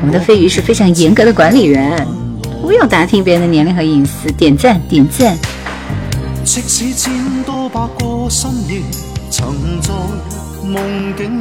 [0.00, 2.06] 我们的飞鱼是非常严格的管理员，
[2.62, 4.30] 不要打听别人的年龄和隐私。
[4.32, 5.36] 点赞，点赞。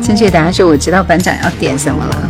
[0.01, 2.29] 正确答案是我知道班长要点什么了。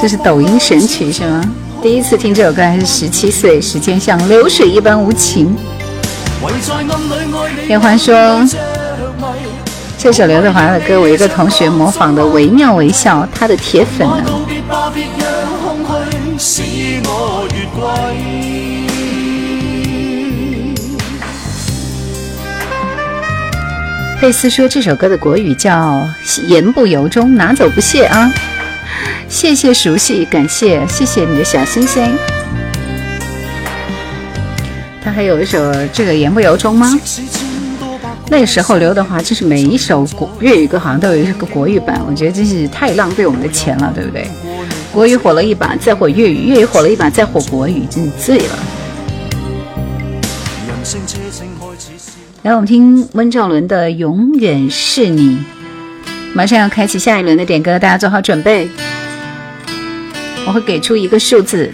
[0.00, 1.42] 这是抖音神曲是吗？
[1.82, 5.56] 第一次听这首歌还是十七岁，时间像流水一般无情。
[7.68, 8.14] 叶欢说，
[9.98, 14.24] 这首刘德华的歌，我一个同学模仿的惟妙惟肖，他的铁粉呢。
[24.20, 26.00] 贝斯说这首歌的国语叫
[26.46, 28.32] 言不由衷，拿走不谢啊。
[29.32, 32.02] 谢谢熟悉，感谢谢谢你的小星星。
[35.02, 35.58] 他还有一首
[35.90, 37.00] 这个言不由衷吗？
[38.28, 44.28] 那时候刘德华就是每一首国粤语歌好像都有一个国语版，我觉得真是太浪费我们的钱了，对不对？
[44.92, 48.58] 国语火了一把，再火粤语；粤语火了一把，再火国语，真是醉了。
[52.42, 55.36] 来，我们听温兆伦的《永远是你》，
[56.34, 58.68] 马上要开启下一轮的点歌，大家做好准备。
[60.44, 61.72] 我会给出一个数字，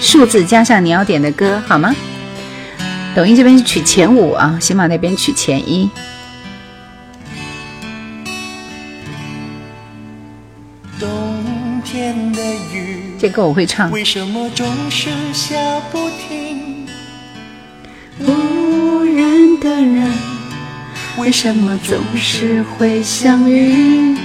[0.00, 1.94] 数字加上你要点的歌，好吗？
[3.14, 5.88] 抖音这边是取前五啊，喜马那边取前一。
[10.98, 12.40] 冬天的
[12.72, 13.90] 雨，这歌我会唱。
[13.90, 15.56] 为什么总是下
[15.90, 16.86] 不停？
[18.20, 20.12] 无人的人，
[21.18, 24.16] 为什么总是会相遇？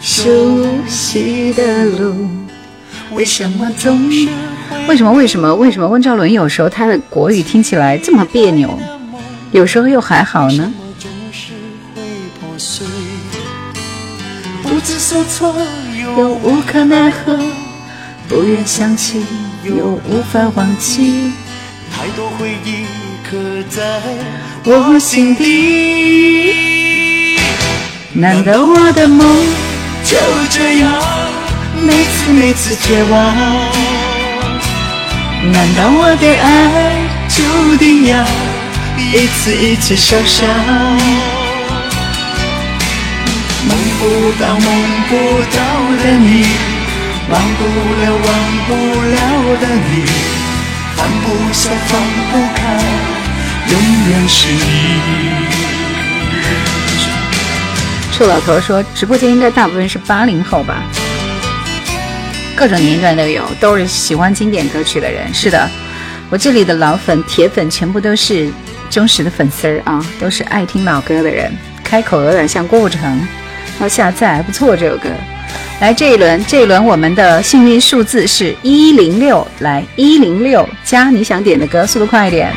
[0.00, 2.28] 熟悉的路。
[3.14, 4.28] 为什么总是？
[4.88, 5.12] 为什么？
[5.12, 5.54] 为什么？
[5.54, 5.86] 为什么？
[5.86, 8.26] 温兆伦有时候他的国语听起来这么？
[8.32, 8.76] 别扭，
[9.52, 10.72] 有时候又还好呢？
[14.62, 15.54] 不知所措
[16.18, 17.38] 又无可奈何，
[18.28, 19.24] 不愿想起
[19.62, 21.30] 又无法忘记，
[21.92, 22.86] 太多回忆
[23.28, 23.36] 刻
[23.70, 24.00] 在
[24.64, 27.36] 我心底。
[28.12, 29.26] 难道我的梦
[30.04, 30.16] 就
[30.50, 31.23] 这样？
[31.82, 33.34] 每次每次绝望，
[35.52, 36.46] 难道我的爱
[37.28, 38.24] 注定要
[38.96, 40.48] 一次一次受伤？
[43.66, 44.66] 梦不到梦
[45.08, 45.12] 不
[45.50, 45.58] 到
[46.02, 46.44] 的你，
[47.28, 47.60] 忘不
[48.00, 48.28] 了忘
[48.66, 48.70] 不
[49.10, 49.16] 了
[49.60, 49.90] 的你，
[50.96, 52.00] 放不下放
[52.30, 52.60] 不开，
[53.70, 53.74] 永
[54.10, 54.62] 远是你。
[58.12, 60.82] 臭老头说，直播间应该大部分是八零后吧？
[62.56, 65.32] 各种年龄段都有，都是喜欢经典歌曲的人。
[65.34, 65.68] 是的，
[66.30, 68.50] 我这里的老粉、铁粉全部都是
[68.88, 71.52] 忠实的粉丝儿啊，都是爱听老歌的人。
[71.82, 73.26] 开口有点像郭富城，
[73.80, 75.08] 要下载还不错这首歌。
[75.80, 82.52] 来这一轮，这一轮我们的幸运数字是一零六，来一零六加你想点的歌，速度快一点。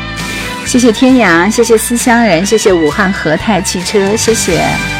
[0.64, 4.97] 谢谢天涯，谢谢思乡人，谢谢武汉和泰汽车，谢谢。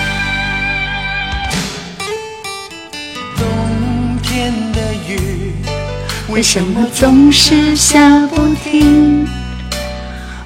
[6.38, 9.26] 为什么总是下不停？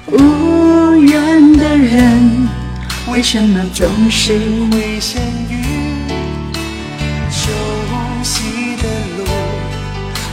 [0.07, 2.47] 无缘的人
[3.11, 4.33] 为什么总是
[4.71, 5.21] 会相
[5.51, 5.61] 遇？
[7.29, 7.51] 熟
[8.23, 8.89] 悉的
[9.19, 9.23] 路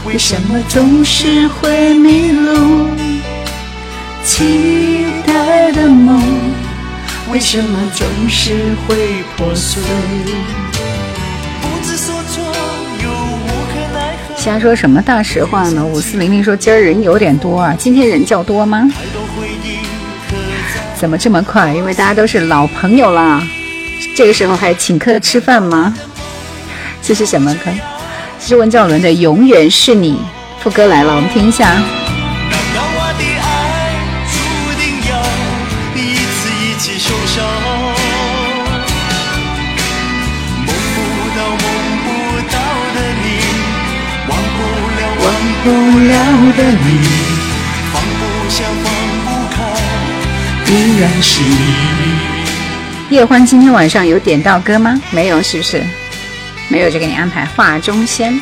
[0.06, 2.88] 为什么总是会迷路？
[4.24, 6.22] 期待的梦，
[7.30, 8.54] 为什么总是
[8.88, 8.96] 会
[9.36, 9.82] 破碎？
[14.40, 15.84] 瞎说什么大实话呢？
[15.84, 18.90] 五四零零说今儿人有点多啊，今天人较多吗？
[20.98, 21.74] 怎么这么快？
[21.74, 23.46] 因为大家都是老朋友啦，
[24.16, 25.94] 这个时候还请客吃饭吗？
[27.02, 27.70] 这是什么歌？
[28.40, 30.14] 是温兆伦的《永远是你》
[30.62, 31.76] 副歌来了，我们听一下。
[45.98, 47.00] 了的你，
[47.92, 48.92] 放不下放
[49.24, 49.58] 不开，
[50.72, 53.16] 依然是你。
[53.16, 55.00] 叶欢今天晚上有点到歌吗？
[55.10, 55.84] 没有，是不是？
[56.68, 58.40] 没有就给你安排画中仙。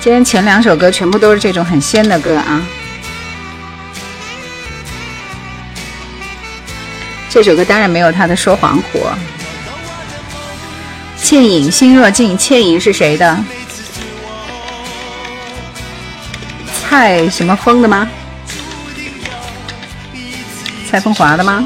[0.00, 2.60] 今天前两首歌全部都是这种很仙的歌啊。
[7.28, 9.12] 这首歌当然没有他的说谎火。
[11.16, 13.44] 倩影心若静，倩影是谁的？
[16.90, 18.10] 蔡什么风的吗？
[20.90, 21.64] 蔡风华的吗？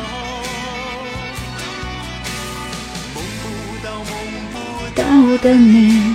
[5.43, 6.15] 的你，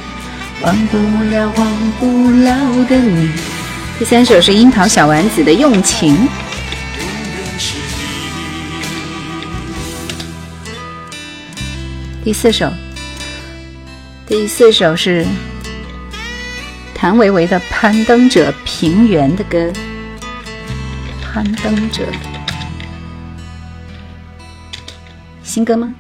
[0.62, 2.56] 忘不了，忘不了
[2.86, 3.32] 的你。
[3.98, 6.16] 第三首是樱桃小丸子的《用情》。
[12.24, 12.72] 第四首，
[14.26, 15.26] 第四首是
[17.00, 19.58] 谭维维的《攀登者平原》的歌，
[21.24, 22.04] 《攀登者》
[25.42, 25.96] 新歌吗？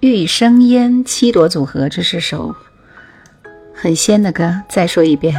[0.00, 2.56] 玉生烟七朵组合，这是首
[3.72, 4.62] 很仙的歌。
[4.68, 5.32] 再说一遍，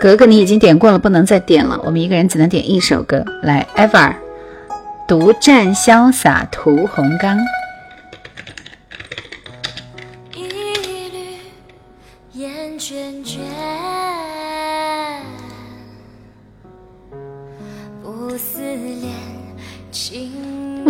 [0.00, 1.80] 格格你已经点过了，不能再点了。
[1.82, 3.24] 我们一个人只能点一首歌。
[3.42, 4.14] 来，ever，
[5.08, 7.36] 独占潇洒屠洪刚。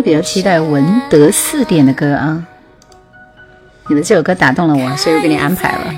[0.07, 2.41] 比较期待文德四点的歌啊！
[3.89, 5.93] 你的这首歌打动了我，所以我给你安排了。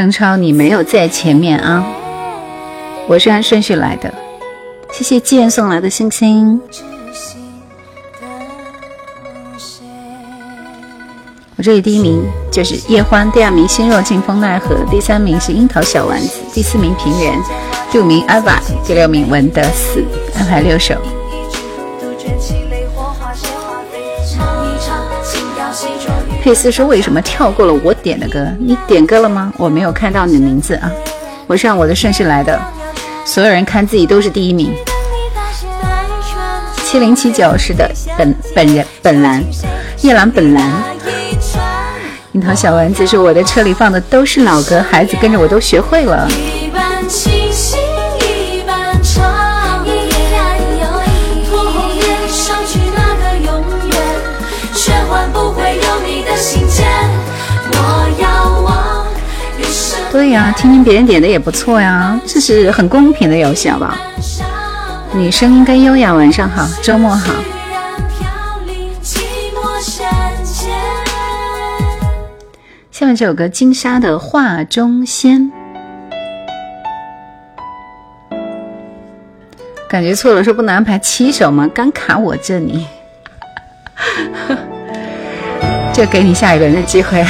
[0.00, 1.84] 程超，你没有在前面啊，
[3.06, 4.10] 我是按顺序来的。
[4.92, 6.58] 谢谢剑送来的星星。
[11.56, 17.38] 我这里第一名就是叶欢，第二名心若静风奈何，第三名是樱桃小丸子，第四名平原，
[17.92, 20.02] 第五名阿瓦，第六名文德四，
[20.34, 20.94] 安排六首。
[26.42, 28.48] 佩斯说：“为什么跳过了我点的歌？
[28.58, 29.52] 你点歌了吗？
[29.58, 30.90] 我没有看到你的名字啊！
[31.46, 32.58] 我是按我的顺序来的，
[33.26, 34.72] 所有人看自己都是第一名。
[36.82, 39.44] 七零七九是的，本本人本蓝，
[40.00, 40.72] 叶蓝本蓝。
[42.32, 46.26] 樱桃小丸子说我的车里放的都是老歌，孩子跟着我都学会了。”
[60.10, 63.96] 对呀，听听别人点的也不错呀，这是很公平的游戏，好不好？
[65.14, 66.12] 女生应该优雅。
[66.12, 67.32] 晚上好，周末好。
[72.90, 75.40] 下面这首歌金莎的《画中仙》，
[79.88, 81.70] 感觉错了，说不能安排七首吗？
[81.74, 82.86] 刚卡我这里，
[85.94, 87.24] 就给你下一轮的机会。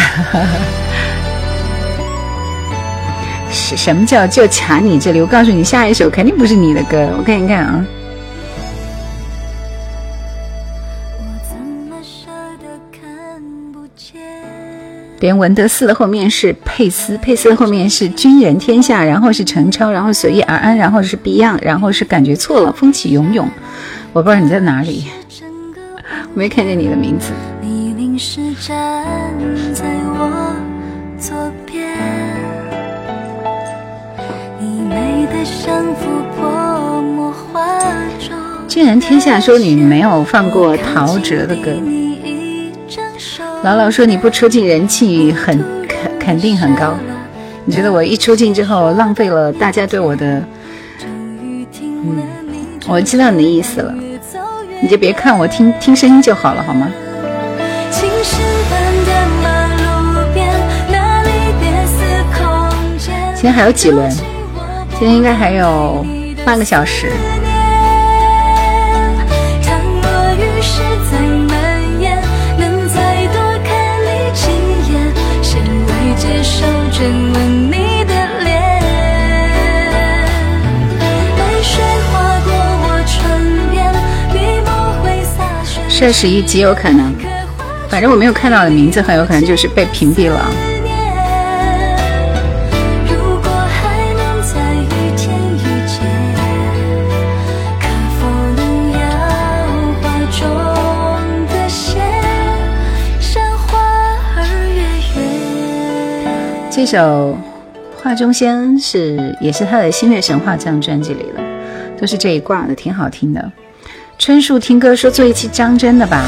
[3.53, 5.21] 是什么叫就卡你这里？
[5.21, 7.85] 我告诉你，下一首肯定不是你的歌，我看一看啊。
[15.19, 23.47] 连文德寺的后面是佩斯，佩斯的后面是军人天下，然后是陈超，然后随遇而安，然后是 Beyond，然后是感觉错了，风起涌涌。
[24.15, 25.05] 我不知道你在哪里，
[26.33, 29.05] 没看见你的名字你淋湿站
[29.75, 30.57] 在我
[31.19, 31.35] 左。
[38.69, 41.71] 军人天下说你没有放过陶喆的歌。
[43.63, 46.95] 姥姥说你不出镜人气很肯肯定很高，
[47.65, 50.43] 你觉得我一出镜之后浪费了大家对我的？
[51.03, 52.27] 嗯，
[52.89, 53.95] 我知道你的意思了，
[54.81, 56.89] 你就别看我听听声音就好了，好吗？
[63.35, 64.11] 今天还有几轮？
[65.01, 66.05] 今天应该还有
[66.45, 67.11] 半个小时。
[85.99, 87.15] 这十一极有可能，
[87.89, 90.51] 反正我没有看到的名字，很有可能就是被屏蔽了。
[106.83, 107.37] 这首
[108.03, 111.43] 《画中仙》是也是他的《星月神话》这张专辑里的，
[112.01, 113.53] 都是这一挂的，挺好听的。
[114.19, 116.25] 春树听歌说做一期张真的吧，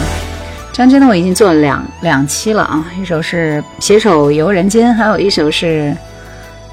[0.70, 5.96] 张真的我已经做了两两期了啊，一首是携手游人间，还有一首是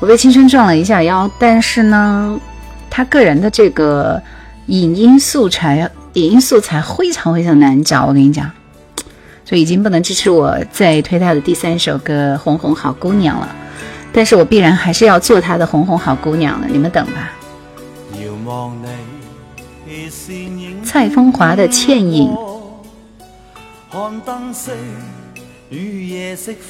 [0.02, 1.32] 我被青春撞了一下腰。
[1.40, 2.38] 但是呢，
[2.90, 4.22] 他个人的这个
[4.66, 8.52] 影音素材，影音素材非常非常难找，我跟你讲，
[9.46, 13.56] 就已经不能支持我再推他的第三首歌《红红好姑娘》了。
[14.12, 17.32] 但是我必然还是要做他的《红红好姑娘》的，你们等吧。
[20.84, 22.36] 蔡枫华的倩影，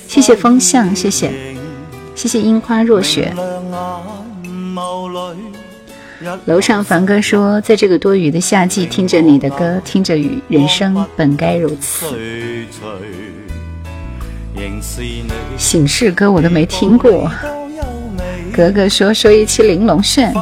[0.07, 1.31] 谢谢风向，谢谢，
[2.15, 3.33] 谢谢樱花若雪。
[6.45, 12.05] 楼上凡哥说，在这个多雨的夏季，听着你的歌，听着雨，人生本该如此。
[15.57, 17.31] 醒世歌我都没听过。
[18.55, 20.33] 格格说说一期玲珑炫。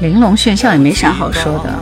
[0.00, 1.74] 玲珑炫笑也没啥好说的，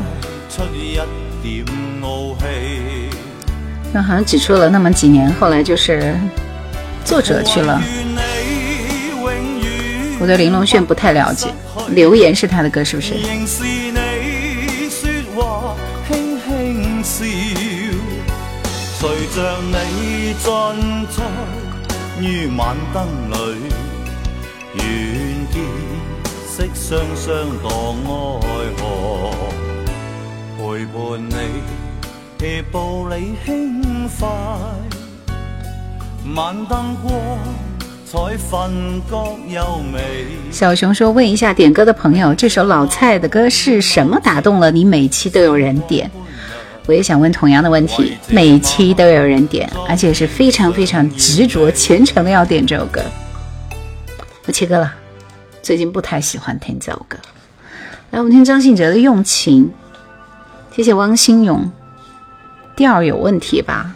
[3.92, 6.14] 那好像只出了那么几年，后来就是
[7.05, 7.82] 作者去了。
[10.24, 11.48] 我对玲珑炫不太了解，
[11.90, 13.12] 留言是他的歌是不是？
[22.22, 23.36] 于晚灯里
[24.76, 24.82] 愿
[25.52, 25.62] 见
[26.46, 27.28] 色双双
[27.62, 28.46] 荡爱
[28.78, 28.82] 河。
[30.56, 30.96] 陪伴
[31.28, 31.36] 你
[32.40, 34.26] 夜步里轻快。
[36.34, 37.12] 晚灯光
[40.50, 46.11] 小熊说问一下点歌的朋友这首老蔡的歌是什么打动了你每期都有人点
[46.86, 53.00] 我也想问同样的问题，每期都有人点，而且是非常非常执着、虔诚的要点这首歌。
[54.46, 54.94] 我切歌了，
[55.62, 57.16] 最近不太喜欢听这首歌。
[58.11, 59.72] 来，我们听张信哲的《用情》，
[60.76, 61.72] 谢谢汪新勇。
[62.76, 63.94] 调有问题吧？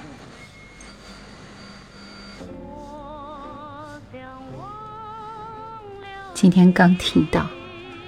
[6.41, 7.45] 今天刚听到，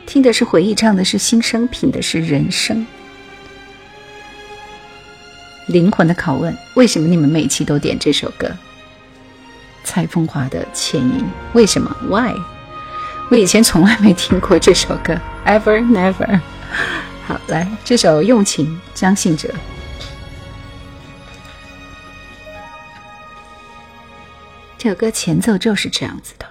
[0.06, 2.86] 听的是回忆，唱的是心声，品的是人生。
[5.66, 8.48] 灵魂的拷问：为什么你们每期都点这首歌？
[9.82, 11.18] 蔡枫华的《倩影》，
[11.54, 12.36] 为什么？Why？
[13.32, 16.40] 我以前从来没听过这首歌，Ever Never。
[17.26, 18.64] 好，来这首《用情》，
[18.94, 19.52] 张信哲。
[24.78, 26.46] 这首歌前奏就是这样子的。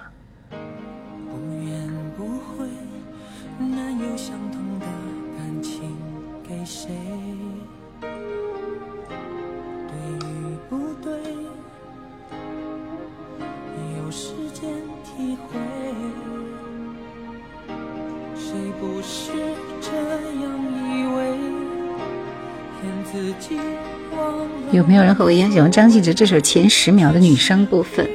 [24.72, 28.08] 有没有人和我一样喜欢张信哲这首前十秒的女生部分？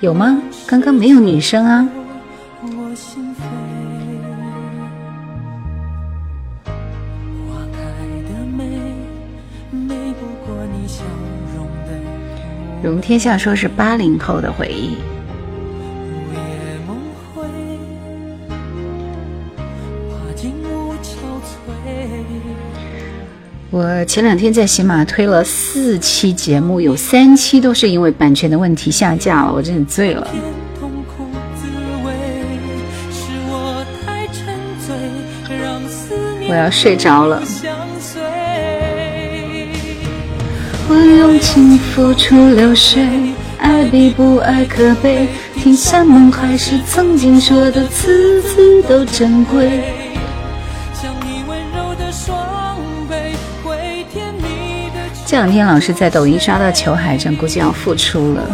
[0.00, 0.40] 有吗？
[0.66, 1.86] 刚刚没有女生啊。
[12.82, 14.96] 容天下说是八零后的回忆。
[23.78, 30.26] 我前两天在喜马推了四期节目，有三期都是因为版权的问题下架了，我真的醉了。
[36.48, 37.42] 我要睡着了。
[40.88, 43.06] 我用情付出流水，
[43.58, 45.28] 爱比不爱可悲。
[45.54, 50.05] 听山盟海誓，曾经说的字字都珍贵。
[55.26, 58.48] 这两天老是在抖音刷到裘海正，估计要复出了。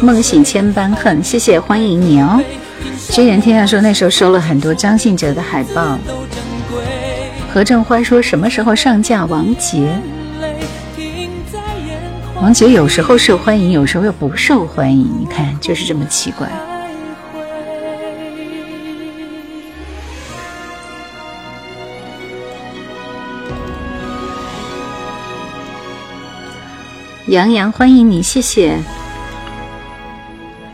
[0.00, 2.42] 梦醒千般恨，谢谢欢迎你哦。
[3.10, 5.96] 君言天下说那时候收了很多张信哲的海报。
[7.54, 9.88] 何正欢说什么时候上架王杰？
[12.42, 16.48] 王杰有时候受欢迎，有时候又不受欢迎，你看就是这么奇怪。
[27.28, 28.78] 杨洋，欢迎你，谢谢。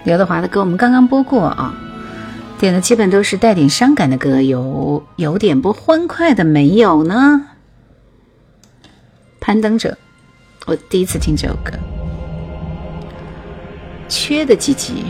[0.04, 1.74] 刘德华的歌我们刚刚播过啊，
[2.60, 7.44] 点的基本都是带点伤感的歌，有有点不欢快的没有呢？
[9.40, 9.98] 攀登者，
[10.66, 11.72] 我第一次听这首歌。
[14.08, 15.06] 缺的几集？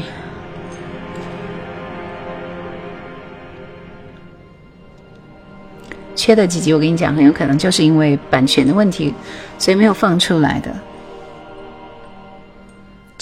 [6.17, 6.73] 缺的几集？
[6.73, 9.13] 我跟你讲，很有可能就是因为版权的问题，
[9.59, 10.75] 所以没有放出来的。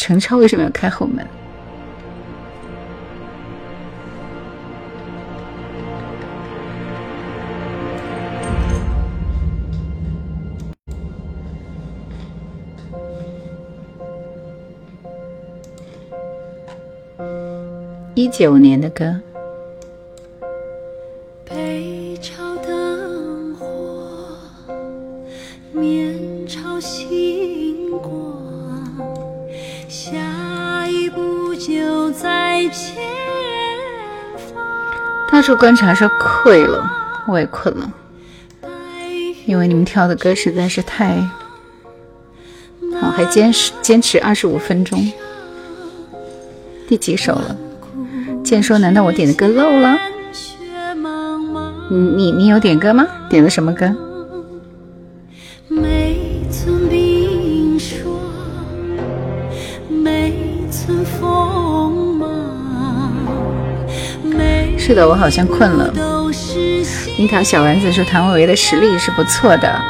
[0.05, 1.25] 陈超为什么要开后门？
[18.17, 19.21] 一九年的歌。
[35.43, 36.89] 大树观察说困了，
[37.27, 37.93] 我也困了，
[39.45, 41.17] 因为你们跳的歌实在是太……
[43.01, 45.13] 好，还坚持坚持二十五分钟，
[46.87, 47.57] 第几首了？
[48.45, 49.99] 健说：“难道我点的歌漏了？”
[51.91, 53.05] 你你你有点歌吗？
[53.29, 53.93] 点的什么歌？
[64.85, 65.95] 是的，我好像困了。
[67.17, 69.81] 樱桃小丸子说谭维维的实力是不错的。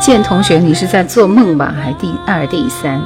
[0.00, 1.74] 建同学，你是在做梦吧？
[1.82, 3.02] 还第二、第三？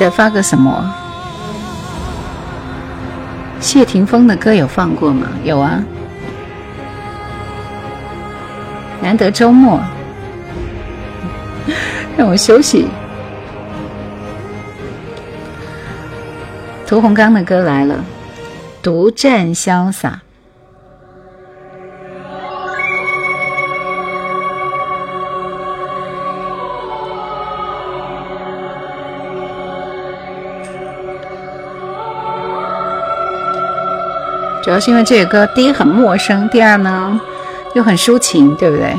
[0.00, 0.90] 再发个什么？
[3.60, 5.26] 谢霆锋的歌有放过吗？
[5.44, 5.84] 有啊。
[9.02, 9.78] 难得周末，
[12.16, 12.88] 让我休息。
[16.86, 17.96] 屠洪刚的歌来了，
[18.82, 20.08] 《独占潇洒》。
[34.70, 37.20] 主要是因为这个歌第一很陌生第二呢
[37.74, 38.96] 又很抒情对不对？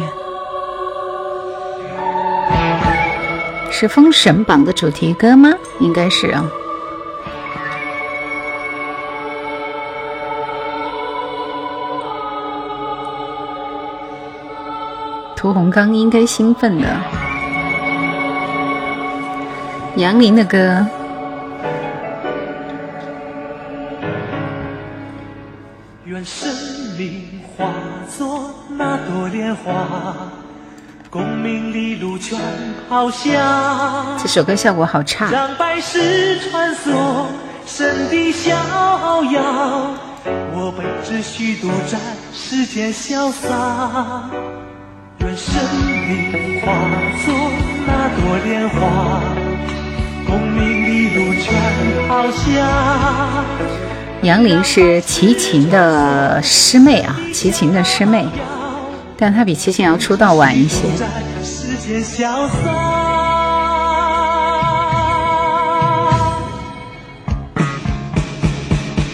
[3.71, 5.53] 是封神榜的主题歌吗？
[5.79, 6.27] 应该是。
[6.31, 6.45] 啊
[15.37, 16.87] 屠洪刚应该兴奋的。
[19.95, 20.85] 杨林的歌
[26.21, 26.47] 愿生
[26.99, 27.73] 命化
[28.15, 30.29] 作那朵莲花，
[31.09, 32.37] 功名利禄全
[32.87, 34.15] 抛下。
[34.19, 35.31] 这首歌效果好差。
[35.31, 37.25] 让百世穿梭，
[37.65, 38.53] 神的逍
[39.31, 39.95] 遥。
[40.53, 41.99] 我辈只需独占
[42.31, 44.29] 世间潇洒。
[45.21, 45.55] 愿生
[46.07, 46.71] 命化
[47.25, 47.33] 作
[47.87, 49.23] 那朵莲花，
[50.27, 53.90] 功名利禄全抛下。
[54.23, 58.23] 杨林是齐秦的师妹啊，齐秦的师妹，
[59.17, 60.83] 但她比齐秦要出道晚一些。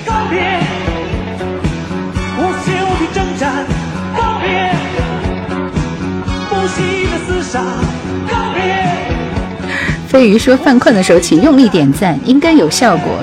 [0.06, 0.60] 告别
[2.36, 3.66] 不休的
[4.14, 4.76] 告别
[6.50, 7.62] 不息的厮杀，
[8.30, 8.60] 告别。
[10.10, 13.18] 飞鱼说：“犯困的时候，请用力点赞，应该有效果。”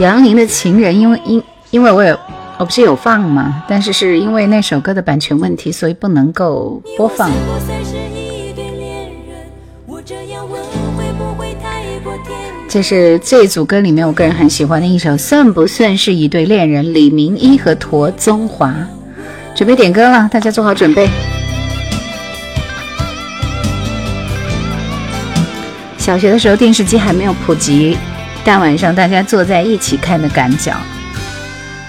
[0.00, 2.18] 杨林的情人，因为因因为我有
[2.56, 3.64] 我不是有放吗？
[3.68, 7.30] 但是是因为那首歌的版权问题，所以不能够播放。
[12.68, 16.94] 这是这组歌里面我个人很喜欢的一首，算不算是一对恋人？
[16.94, 18.72] 李明一和陀宗华
[19.58, 21.10] 准备点歌了，大家做好准备。
[25.98, 27.98] 小学的时候电视机还没有普及。
[28.44, 30.76] 大晚上大家坐在一起看的赶脚，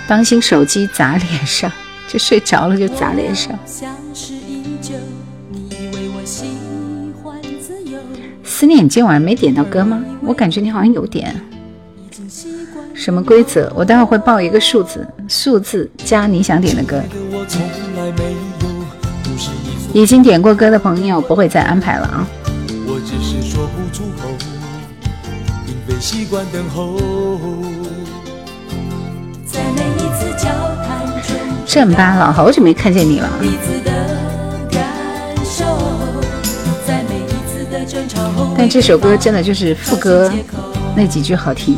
[0.08, 1.72] 当心手机砸脸上，
[2.08, 3.54] 就睡着了就砸脸上。
[8.44, 10.04] 思念，你今晚没点到歌吗？
[10.22, 11.40] 我感觉你好像有点。
[13.00, 13.72] 什么规则？
[13.74, 17.02] 我待会会报一个数字，数字加你想点的歌。
[19.94, 22.28] 已经点过歌的朋友不会再安排了啊。
[26.02, 27.00] 习惯等候。
[31.66, 33.30] 正八老好久没看见你了。
[38.58, 40.30] 但这首歌真的就是副歌
[40.98, 41.78] 那几句好听。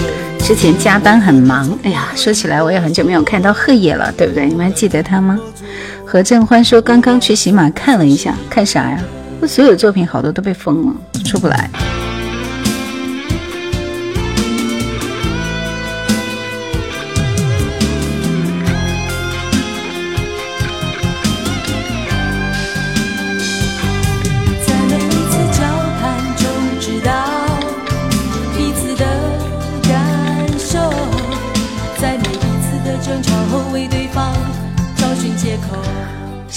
[0.51, 4.49] 之前加班很忙，哎呀，说起来我也很久没有看到贺野了，对不对？
[4.49, 5.39] 你们还记得他吗？
[6.05, 9.01] 何正欢说刚刚去喜马看了一下，看啥呀？
[9.39, 10.93] 我所有作品好多都被封了，
[11.23, 11.69] 出不来。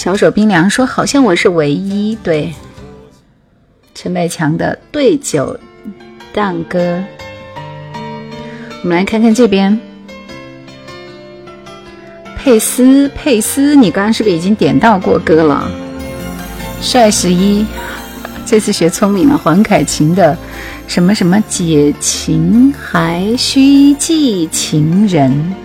[0.05, 2.53] 小手冰凉说：“好像我是唯一对。”
[3.95, 5.59] 陈百强的《对酒
[6.31, 6.79] 当歌》，
[8.83, 9.79] 我们来看看这边。
[12.37, 15.67] 佩斯，佩斯，你刚刚是不是已经点到过歌了？
[16.79, 17.65] 帅十一，
[18.45, 19.35] 这次学聪明了。
[19.35, 20.37] 黄凯芹的
[20.85, 25.64] 什么什么解情还需记情人。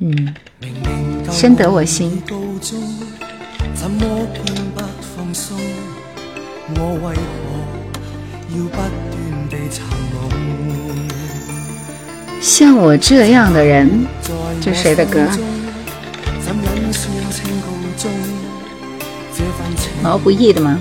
[0.00, 0.34] 嗯。
[1.30, 2.22] 深得我心。
[3.74, 4.44] 怎么偏
[4.74, 4.80] 不
[5.14, 5.56] 放松？
[6.76, 7.38] 我为何
[8.50, 9.14] 要不断
[9.48, 9.78] 地寻
[10.12, 10.18] 梦？
[12.40, 14.06] 像我这样的人，
[14.60, 15.26] 这谁的歌？
[20.02, 20.78] 毛不易的吗？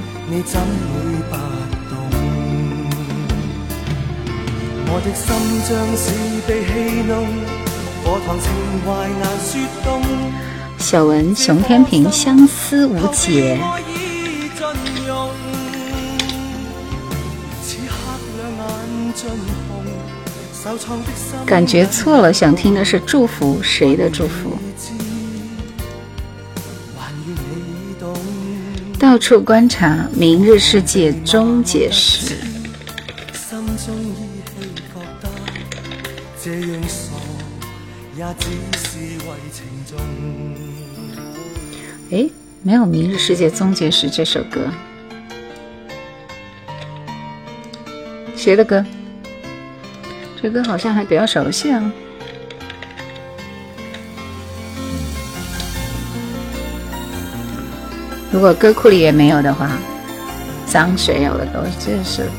[4.91, 5.27] 我的心
[5.63, 6.11] 像是
[6.47, 6.49] 被
[7.03, 7.13] 弄，
[10.77, 13.59] 小文熊天平相思无解。
[21.45, 24.57] 感觉错了，想听的是祝福，谁的祝福？
[28.97, 32.35] 到处观察，明日世界终结时。
[42.09, 42.29] 诶，
[42.63, 44.67] 没有《明日世界终结时》这首歌，
[48.35, 48.85] 谁的歌？
[50.41, 51.91] 这歌好像还比较熟悉啊。
[58.33, 59.71] 如果歌库里也没有的话，
[60.67, 62.29] 张学友的歌真是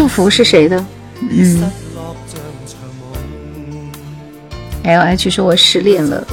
[0.00, 0.82] 祝福是谁的
[1.18, 2.80] 你失落像場
[4.82, 4.88] 夢。
[4.88, 6.26] ？L H 说我失恋了，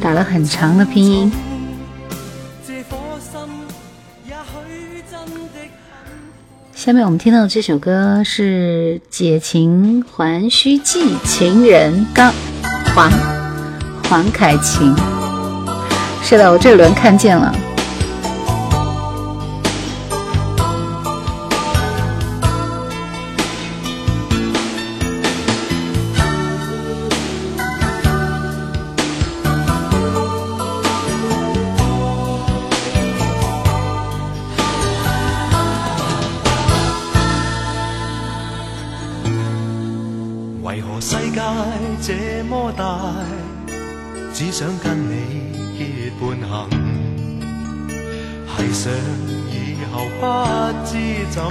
[0.00, 1.32] 打了很长的拼音。
[6.76, 12.32] 下面我们听到的这首歌是《解情还须记》，情人刚
[12.94, 13.10] 黄
[14.08, 14.94] 黄凯芹。
[16.22, 17.52] 是的，我这轮看见了。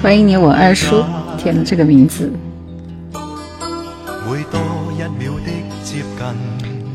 [0.09, 1.05] 欢迎你，我二叔
[1.37, 2.33] 填了这个名字。
[3.13, 4.59] 會多
[4.93, 5.51] 一秒的
[5.83, 6.25] 接近，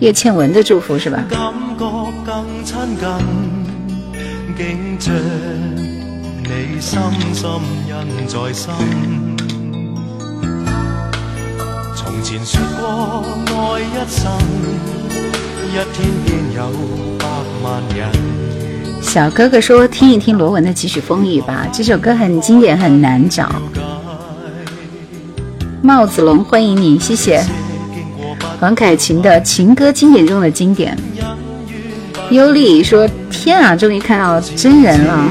[0.01, 1.25] 叶倩文的祝福是吧？
[1.31, 1.39] 感
[1.79, 3.07] 觉更親近，
[4.57, 5.15] 竟將
[6.43, 7.01] 你深
[7.33, 7.49] 深
[7.87, 8.75] 印在心。
[11.95, 12.61] 從前說
[13.47, 14.33] 過愛一生，
[15.71, 16.69] 一天便有
[17.21, 17.25] 百
[17.63, 18.11] 萬人。
[19.15, 23.49] 小哥哥说听一听罗文的《几许风雨》吧，这首歌很经典，很难找。
[25.81, 27.41] 帽子龙欢迎你，谢谢。
[28.59, 30.99] 黄凯芹的情歌经典中的经典。
[32.31, 35.25] 优丽说：“天啊，终于看到真人了！”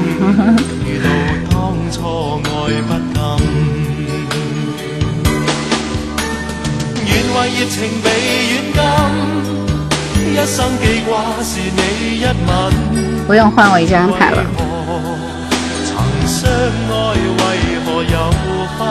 [13.26, 14.44] 不用换，我已经安排了。
[15.86, 15.96] 曾
[16.26, 17.42] 相愛為
[17.84, 18.30] 何有
[18.78, 18.82] 分？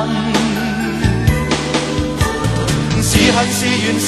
[3.02, 4.08] 是恨是緣是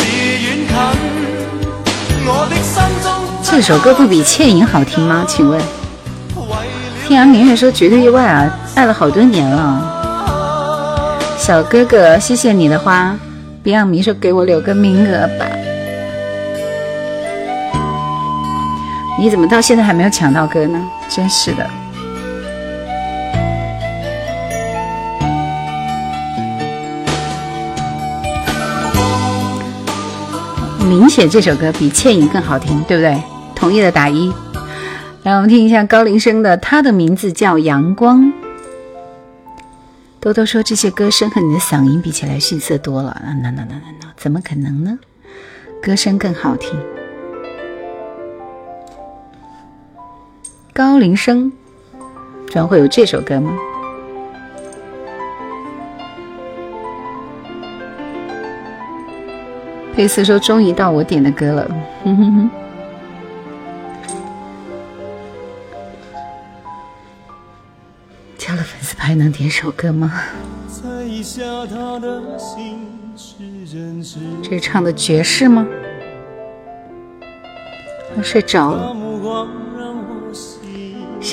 [2.28, 3.06] 我的心中
[3.44, 5.24] 这首歌不比《倩影》好听吗？
[5.28, 5.60] 请问？
[5.60, 5.64] 為
[7.08, 10.02] 天涯明月说绝对意外啊，爱了好多年了。
[11.38, 13.16] 小哥哥，谢谢你的花。
[13.64, 15.46] Beyond 迷说给我留个名额吧。
[19.18, 20.80] 你怎么到现在还没有抢到歌呢？
[21.10, 21.70] 真是的。
[30.88, 33.22] 明显这首歌比《倩影》更好听，对不对？
[33.56, 34.32] 同意的打一。
[35.24, 38.32] 来，我们听一下高林生的，他的名字叫阳光。
[40.20, 45.00] 多多说这些歌声和你的嗓音比起来逊色多了，啊，那那那那那，怎么可能呢？
[45.82, 46.78] 歌声更好听。
[50.78, 51.50] 高林生，
[52.50, 53.58] 居然会有这首歌吗？
[59.96, 61.66] 佩斯说：“终于到我点的歌了。
[62.04, 62.50] 哼哼哼”
[68.38, 70.12] 加了粉丝牌能点首歌吗？
[74.44, 75.66] 这唱的爵士吗？
[78.14, 78.94] 他睡着了。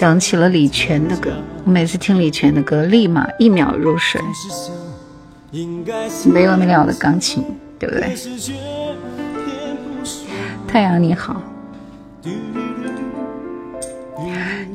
[0.03, 1.31] 想起了李泉的歌，
[1.65, 4.20] 我每次听李泉的歌，立马一秒入睡。
[6.24, 7.45] 没完没了的钢琴，
[7.79, 8.12] 对不对？
[10.66, 11.41] 太阳你好，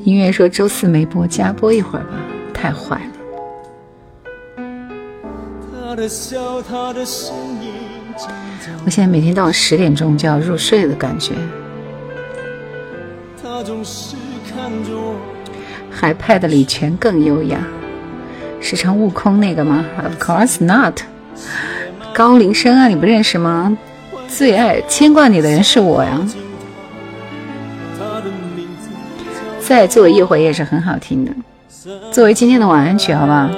[0.05, 2.13] 音乐说周四没播，加播一会儿吧，
[2.53, 3.11] 太坏了。
[8.85, 11.33] 我现在每天到十点钟就要入睡的感觉。
[13.43, 14.15] 他总是
[16.39, 17.57] 的李泉更优雅，
[18.61, 21.01] 是唱悟空那个吗？Of course not。
[22.13, 23.77] 高林生啊，你不认识吗？
[24.27, 26.19] 最爱牵挂你的人是我呀。
[29.59, 31.31] 再坐一会也是很好听的，
[32.11, 33.49] 作为今天的晚安曲，好不好？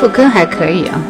[0.00, 1.00] 副歌还可以啊。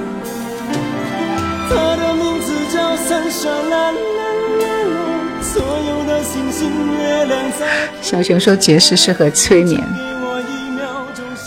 [8.01, 9.83] 小熊说爵士适合催眠。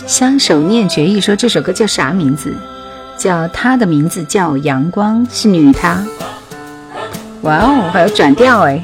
[0.06, 2.54] 相守念绝意说这首歌叫啥名字？
[3.16, 6.04] 叫他的名字叫阳光，是女他。
[7.42, 8.82] 哇哦，还有转调哎，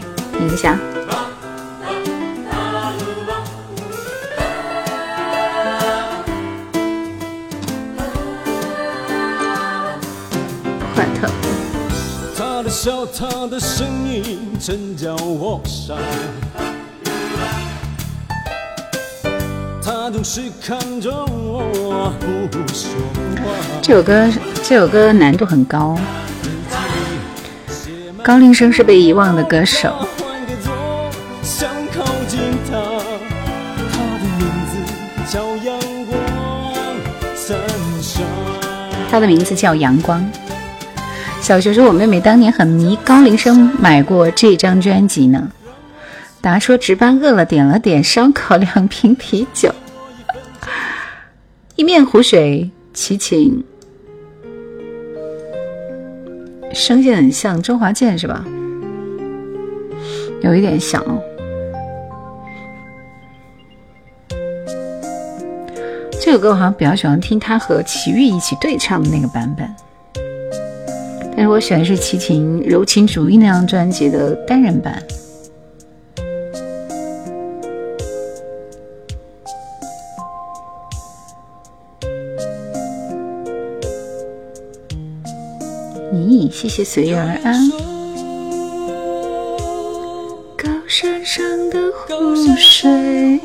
[13.19, 13.27] 听
[14.07, 14.23] 一
[15.67, 15.93] 下。
[23.83, 24.31] 这首歌，
[24.63, 25.99] 这首歌难度很高。
[28.23, 29.93] 高林生是被遗忘的歌手。
[39.11, 40.25] 他的名字叫阳光。
[41.49, 45.51] 小学时，我妹妹当年很迷高林生，买过这张专辑呢。
[46.43, 49.75] 达说值班饿了，点了点烧烤，两瓶啤酒，
[51.75, 53.65] 一面湖水，齐秦，
[56.75, 58.45] 声线很像周华健是吧？
[60.43, 61.03] 有一点像。
[66.21, 69.67] 这首歌我好像比较喜欢听他和齐豫一起对唱的那个版本。
[71.41, 75.01] 但是我选的是齐秦《柔情主义》那张专辑的单人版。
[86.13, 87.71] 咦，谢谢随遇而安。
[90.57, 93.39] 高山上的湖水，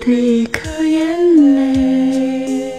[0.00, 2.72] 的一颗眼泪。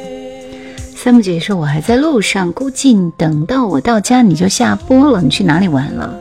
[0.96, 5.22] 三木姐姐说：“我还在路上，估计等到我到家你就下播了。
[5.22, 6.18] 你去哪里玩了？”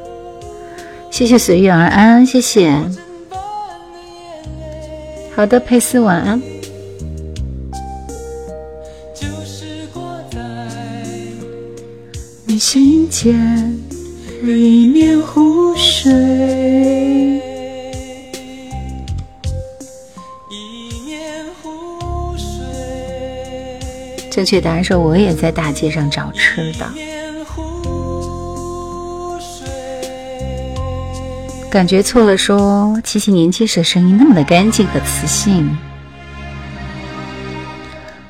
[1.11, 2.73] 谢谢随遇而安，谢谢。
[5.35, 6.41] 好的，佩斯晚安。
[12.59, 13.35] 心间
[14.43, 17.50] 一面湖水。
[24.41, 26.89] 正确答案说：“我也在大街上找吃的。”
[31.71, 32.39] 感觉错了。
[32.39, 35.77] 说七七年轻时声音那么的干净和磁性。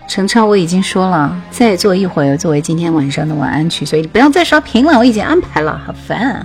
[0.09, 6.45] 陈超我已经说了，再做一会儿作为今天晚上的晚安曲，所以你不要再刷屏了，我已经安排了，好烦啊！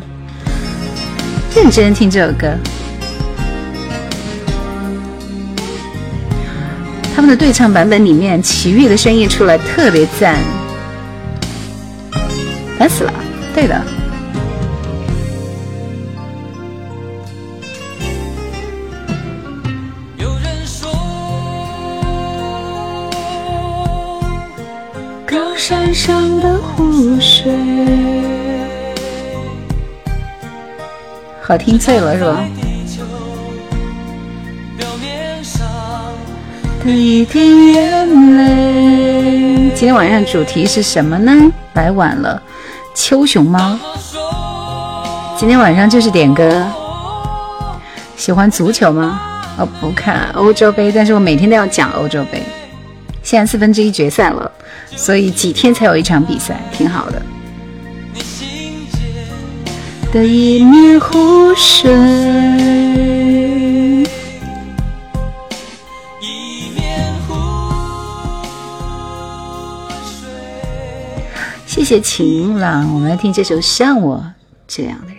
[1.55, 2.53] 认真听这首歌。
[7.15, 10.35] 他们的对唱版本里面，齐豫的声音出来特别赞，
[12.77, 13.13] 烦死了。
[13.53, 13.81] 对的。
[20.17, 20.91] 有人说，
[25.25, 27.49] 高山上的湖水，
[31.41, 32.45] 好听醉了是吧？
[36.86, 37.26] 今
[39.76, 41.52] 天晚上主题是什么呢？
[41.74, 42.40] 来晚了，
[42.94, 43.76] 秋熊猫。
[45.36, 46.64] 今天晚上就是点歌。
[48.16, 49.20] 喜欢足球吗？
[49.57, 52.44] 我不看欧洲杯，但是我每天都要讲欧洲杯。
[53.24, 54.52] 现在四分之一决赛了，
[54.95, 57.20] 所以几天才有一场比赛，挺好的。
[60.14, 61.91] 的一面湖水。
[71.76, 74.23] 谢谢晴朗，我们来听这首《像我
[74.65, 75.18] 这样的人》，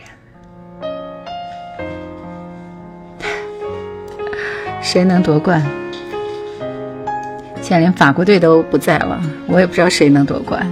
[4.80, 5.62] 谁能夺冠？
[7.60, 10.66] 现在连法国队都不在了，我也不知道谁能夺冠。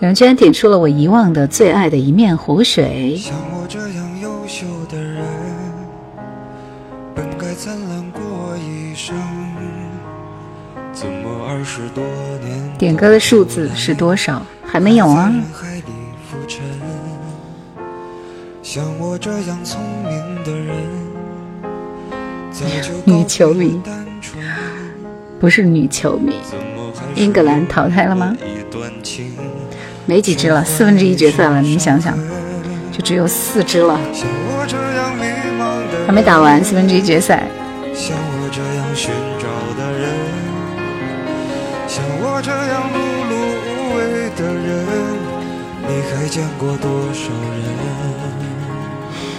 [0.00, 3.16] 有人居然点出了我遗忘的最爱的一面湖水。
[3.16, 5.24] 像我这样优秀的人，
[7.14, 8.20] 本该灿烂过
[8.58, 9.16] 一生，
[10.92, 12.02] 怎么二十多？
[12.82, 14.42] 点歌的数字是多少？
[14.66, 15.32] 还没有啊。
[18.60, 20.74] 像我这样聪明的人，
[23.04, 23.80] 女球迷
[25.38, 26.34] 不是女球迷，
[27.14, 28.36] 英格兰淘汰了吗？
[30.04, 32.18] 没几支了，四分之一决赛了，你们想想，
[32.90, 33.96] 就只有四支了，
[36.04, 37.44] 还没打完四分之一决赛。
[37.94, 38.16] 像
[42.42, 42.96] 这样碌
[43.30, 43.32] 碌
[43.64, 44.00] 无为
[44.36, 44.68] 的人，
[45.86, 47.30] 你还见过多少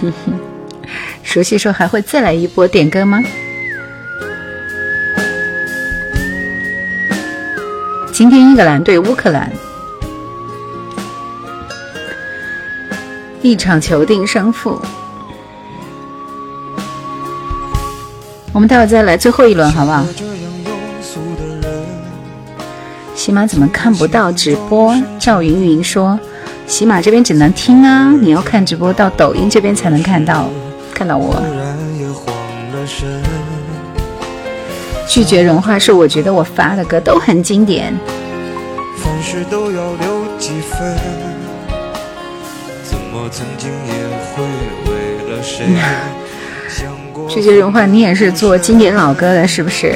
[0.02, 0.12] 人？
[1.22, 3.22] 熟悉说还会再来一波点歌吗？
[8.12, 9.52] 今天英格兰对乌克兰，
[13.42, 14.80] 一场球定胜负。
[18.52, 20.06] 我们待会再来最后一轮，好不好？
[23.24, 24.94] 喜马怎么看不到直播？
[25.18, 26.20] 赵云云说，
[26.66, 30.46] 喜马这边只能听啊，你要看直播到抖音这边才能看到，
[30.92, 31.42] 看到我。
[35.08, 37.98] 拒绝融化是，我觉得我发的歌都很经典。
[38.98, 40.94] 凡事都要留几分，
[42.82, 43.94] 怎么曾经也
[44.34, 44.44] 会
[44.84, 45.64] 为了谁？
[47.26, 49.94] 拒绝融化，你也是做经典老歌的，是不是？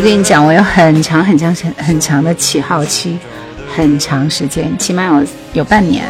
[0.00, 3.18] 我跟你讲，我有很长很长很很长的起号期，
[3.76, 6.06] 很长时间，起码有有半年，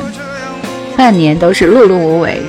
[0.97, 2.41] 半年都是碌碌无为。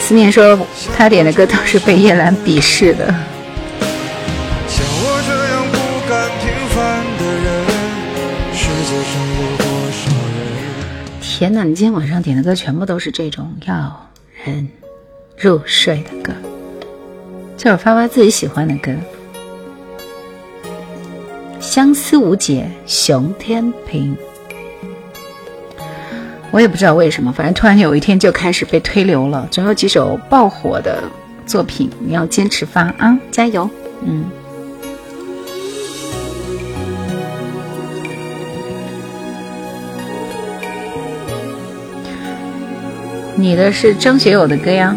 [0.00, 0.58] 思念说
[0.96, 3.14] 他点的歌都是被叶兰鄙视的。
[11.42, 14.08] 天呐，你今天晚上点的歌全部都是这种要
[14.44, 14.68] 人
[15.36, 16.32] 入睡的歌，
[17.56, 18.92] 这会儿发发自己喜欢的歌。
[21.58, 24.16] 相思无解，熊天平。
[26.52, 29.48] 我也不知道为什么，反正突然有一天就开始被推流了。
[29.50, 31.02] 总有几首爆火的
[31.44, 33.68] 作品，你要坚持发啊，加油！
[34.06, 34.26] 嗯。
[43.42, 44.96] 你的是张学友的歌呀。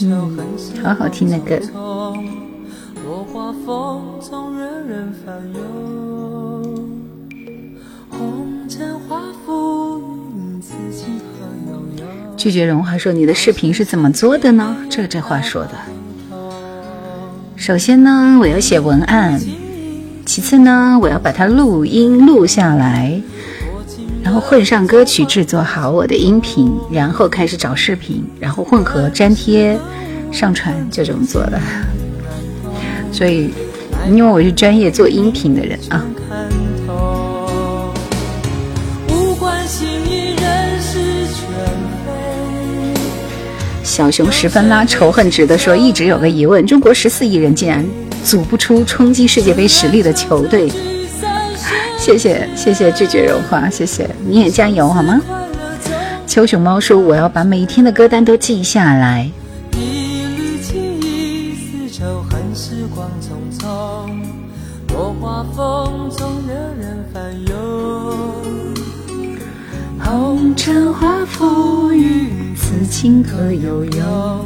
[0.00, 0.38] 嗯，
[0.84, 1.58] 好好听的歌。
[12.38, 15.72] 拒绝融化说：“你的视频是怎么做的呢？”这这话说的。
[17.56, 19.36] 首先呢，我要写文案；
[20.24, 23.20] 其次呢，我要把它录音录下来，
[24.22, 29.76] 然后混上歌曲，制作好我的音频，然后开始找视频，然后混合粘贴
[30.30, 31.60] 上传，就这么做的。
[33.10, 33.50] 所以，
[34.06, 36.06] 因为我是专业做音频的人啊。
[43.98, 47.84] 小熊十分拉仇恨值的说，一直有个疑问：中国十四亿人竟然
[48.22, 50.70] 组不出冲击世界杯实力的球队。
[51.98, 55.20] 谢谢谢谢拒绝融化，谢谢你也加油好吗？
[56.28, 59.28] 秋熊猫说，我要把每一天的歌单都记下来。
[59.72, 63.66] 一缕情意，似仇恨，时光匆匆，
[64.94, 67.56] 落花风中惹人烦忧。
[69.98, 74.44] 红尘化浮云，此情可悠悠？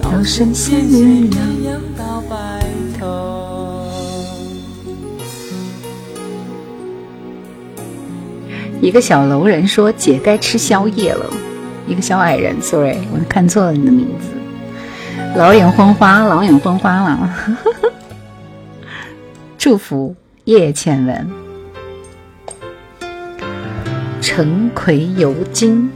[0.00, 1.34] 道声仙鸳鸯。
[1.34, 2.64] 鸳鸯到白
[2.96, 3.90] 头。
[8.80, 11.26] 一个小楼人说：“姐该吃宵夜了。”
[11.88, 14.28] 一个小矮人，sorry，我看错了你的名字。
[15.36, 17.34] 老眼昏花，老眼昏花了。
[19.58, 20.14] 祝福
[20.44, 21.28] 叶倩文，
[24.20, 25.90] 陈葵尤金，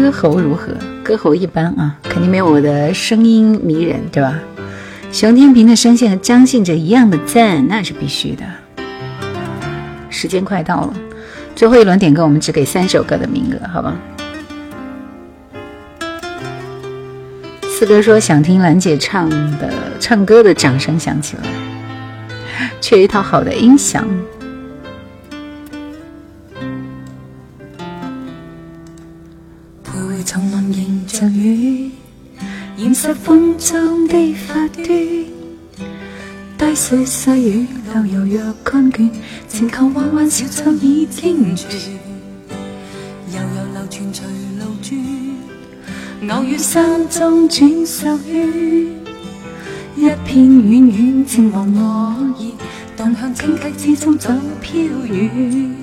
[0.00, 0.72] 歌喉如何？
[1.04, 4.34] 歌喉一般啊，肯定没有我的声音迷人，对吧？
[5.12, 8.42] 熊天平的声线和张信哲一样的赞，那是必须的。
[10.08, 10.94] 时间快到了，
[11.54, 13.94] 最后一轮点歌，我们只给三首歌的名额，好吧？
[17.68, 19.28] 四哥说想听兰姐唱
[19.58, 19.70] 的
[20.00, 21.42] 唱歌的掌声响起来，
[22.80, 24.08] 缺一套好的音响。
[32.92, 34.84] 现实风中的发端，
[36.58, 39.08] 低水细雨流柔若干卷，
[39.46, 41.70] 情求弯弯小舟已经全，
[43.32, 44.26] 悠悠流泉随
[44.58, 48.48] 路转，偶遇山中转手圈，
[49.94, 52.54] 一片远远情和我意，
[52.96, 55.76] 荡向荆棘之中走飘远。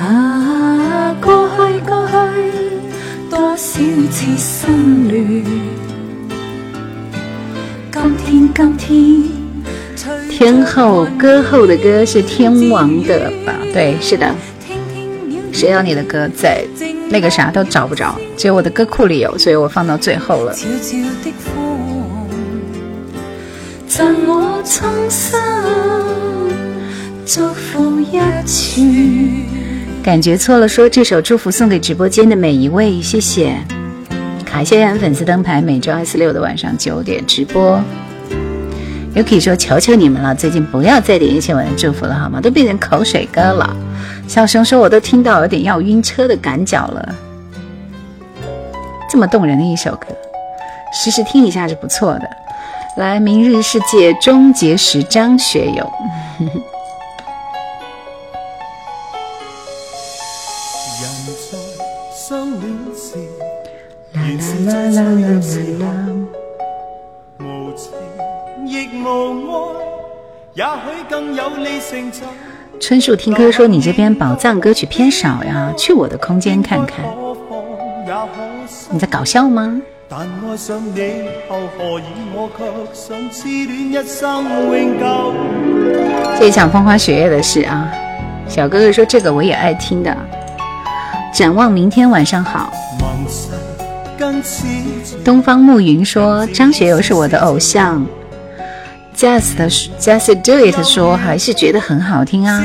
[0.00, 2.73] 啊，过去过去，
[3.34, 5.18] 多少次心乱。
[7.90, 13.52] 今天今天，天后歌后的歌是天王的吧？
[13.72, 14.32] 对，是的。
[15.52, 16.64] 谁要你的歌在
[17.10, 20.54] 那个啥都找不着，只有我的歌库里有，所以我放到最后了。
[20.54, 22.28] 悄悄的风，
[23.88, 25.40] 赠我衷心
[27.26, 28.16] 祝福一
[28.46, 29.53] 串。
[30.04, 33.56] 感觉错了，说这首祝福送给直播间的每一位，谢谢。
[34.44, 37.82] 卡谢谢粉丝灯牌，每周二、四、六的晚上九点直播。
[39.14, 42.38] Yuki 说：“求求你们了，最近不要再点叶倩文的祝福了，好吗？
[42.38, 43.74] 都变成口水歌了。”
[44.28, 47.14] 小熊说：“我都听到有点要晕车的感觉了。”
[49.10, 50.08] 这么动人的一首歌，
[50.92, 52.28] 时时听一下是不错的。
[52.98, 55.90] 来，明日世界终结时，张学友。
[64.66, 65.28] 啦啦啦啦
[65.80, 65.86] 啦！
[67.38, 67.90] 无情
[68.66, 69.06] 亦无
[69.50, 69.56] 爱，
[70.54, 72.20] 也许更有理成就。
[72.80, 77.04] 春树听歌说：“你这边宝藏歌曲偏少呀，去我的空间看看。”
[78.90, 79.80] 你在搞笑吗？
[86.38, 87.90] 这一场风花雪月的事啊，
[88.46, 90.16] 小哥哥说这个我也爱听的。
[91.32, 92.72] 展望明天，晚上好。
[95.24, 98.06] 东方暮云说：“张学友是我的偶像。
[99.16, 99.56] ”Just
[100.00, 102.64] Just Do It 说：“还是觉得很好听啊。”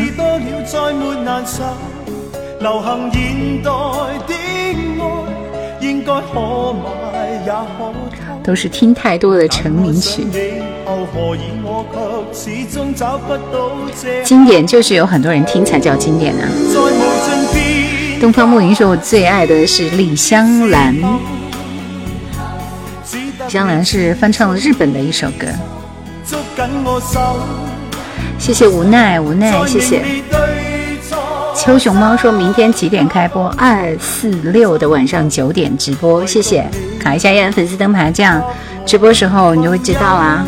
[8.44, 10.26] 都是听太多的成名曲，
[14.24, 16.50] 经典就是有很多人听才叫经典啊。
[18.20, 20.96] 东方暮云说：“我最爱的是李香兰。”
[23.50, 25.48] 江南是翻唱了日本的一首歌。
[28.38, 30.06] 谢谢无奈无奈，谢谢。
[31.56, 33.48] 秋熊猫说明天几点开播？
[33.58, 36.26] 二四六的晚上九点直播。
[36.26, 36.70] 谢谢，
[37.02, 38.42] 卡一下燕粉丝灯牌，这样
[38.86, 40.46] 直播时候你就会知道啦。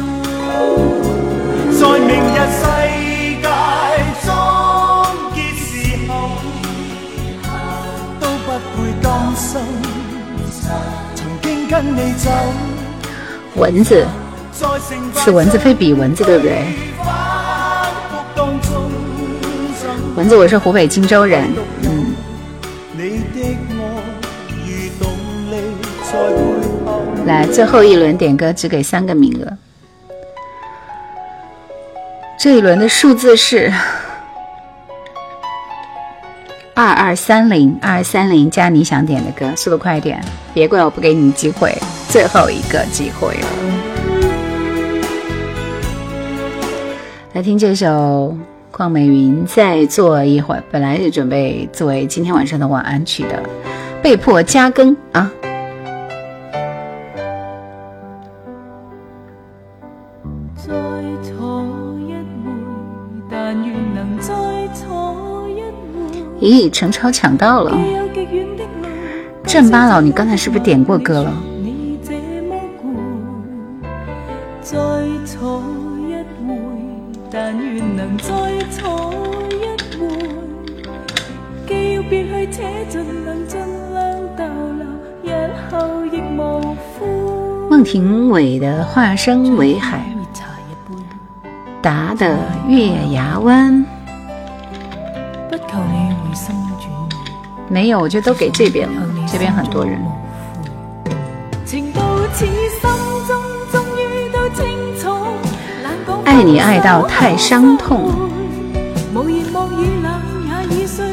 [13.55, 14.05] 蚊子，
[15.13, 16.63] 此蚊子非彼蚊子，对不对？
[20.15, 21.53] 蚊子，我是湖北荆州人，
[21.83, 22.13] 嗯。
[27.25, 29.57] 来，最后一轮点歌，只给三个名额。
[32.39, 33.71] 这一轮的数字是
[36.73, 40.23] 二二三零二三零加你想点的歌，速度快一点，
[40.53, 41.75] 别怪我不给你机会。
[42.07, 43.47] 最后一个机会了，
[47.33, 48.35] 来听这首
[48.71, 49.45] 邝美云。
[49.45, 53.43] 再坐一会儿，本来是准备作为今天晚上的晚安曲的，
[54.01, 55.29] 被迫加更啊。
[66.41, 67.77] 咦，陈超抢到了！
[69.45, 71.31] 镇巴佬，你刚才是不是点过歌了？
[87.69, 90.03] 孟庭苇的《化身为海》，
[91.81, 92.35] 达的
[92.69, 93.73] 《月牙湾》
[97.71, 99.97] 没有，我觉得都给这边了，这边很多人。
[101.65, 102.01] 情到
[102.33, 102.81] 此心
[103.25, 103.41] 中
[103.71, 104.67] 终於都清
[104.99, 105.07] 楚，
[105.81, 108.11] 冷講愛你愛到太傷痛，
[109.15, 111.05] 無言望雨冷也已碎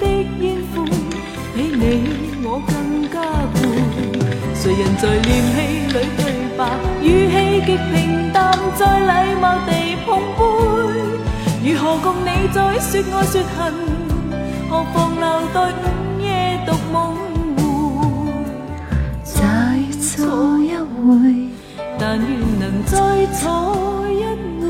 [0.00, 0.06] 的
[0.40, 0.84] 煙灰，
[1.54, 2.08] 比你
[2.42, 2.74] 我更
[3.12, 3.20] 加
[3.52, 3.54] 攰。
[4.54, 5.56] 誰人在念戲
[5.88, 6.24] 裏對
[6.56, 6.64] 白，
[7.02, 9.70] 語氣極平淡，再禮貌地
[10.06, 10.40] 碰杯。
[11.62, 13.74] 如何共你再說愛說恨？
[14.68, 15.24] 何妨留
[15.54, 15.72] 待
[17.56, 17.58] 夢
[17.98, 18.00] 回。
[19.24, 19.34] 再
[20.00, 21.06] 错一回。
[21.98, 22.28] 但愿
[22.60, 24.22] 能再坐一
[24.60, 24.62] 回，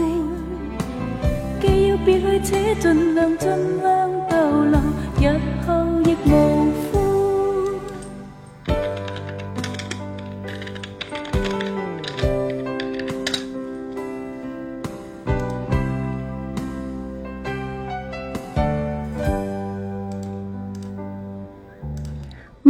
[1.61, 3.51] 既要别去，且尽量尽
[3.83, 4.37] 量逗
[4.71, 4.79] 留，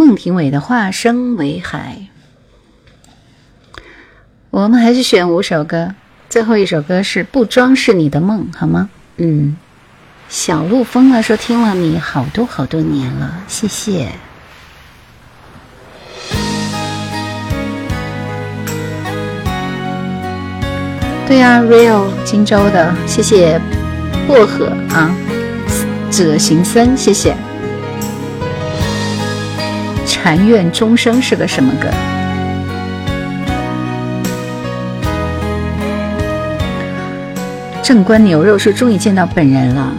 [0.07, 2.09] 孟庭苇的《化身为海》，
[4.51, 5.97] 我们还是选五首歌，
[6.29, 8.89] 最后一首歌是《不装饰你的梦》，好吗？
[9.17, 9.57] 嗯，
[10.29, 14.13] 小鹿疯了，说听了你好多好多年了，谢谢。
[21.27, 23.61] 对呀、r e a l 荆州的，谢谢
[24.29, 25.13] 薄荷啊，
[26.13, 27.37] 者行僧，谢谢。
[30.27, 31.89] 禅院钟声是个什么歌？
[37.81, 39.95] 正官牛肉说终于见到本人了，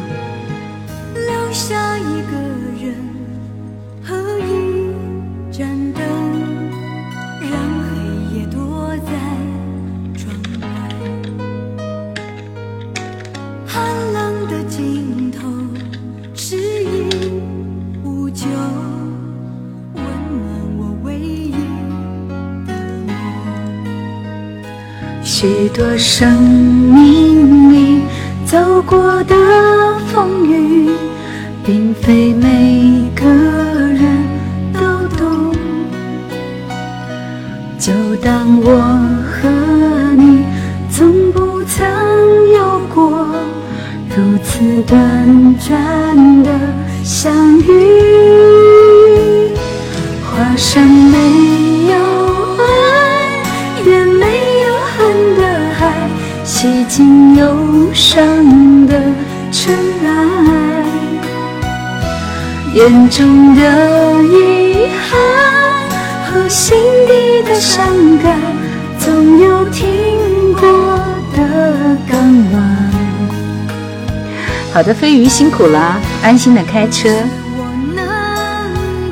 [75.27, 77.09] 辛苦了，安心的开车。
[77.57, 78.05] 我能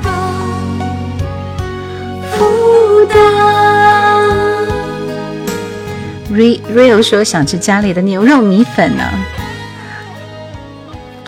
[0.02, 0.10] 够
[6.74, 9.04] Rio 说想吃家里的牛肉米粉呢。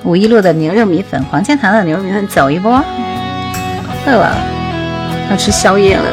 [0.04, 2.82] 五一路的牛肉米粉，黄家堂的牛肉米粉，走一波。
[4.06, 4.38] 饿了，
[5.30, 6.06] 要吃宵夜了。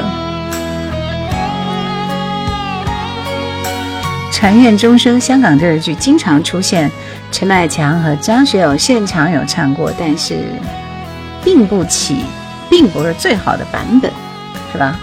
[4.33, 6.91] 禅院钟声，香港电视剧经常出现，
[7.35, 10.39] 陈百强和张学友现场有唱过，但是
[11.43, 12.19] 并不起，
[12.70, 14.09] 并不是最好的版本，
[14.70, 14.97] 是吧？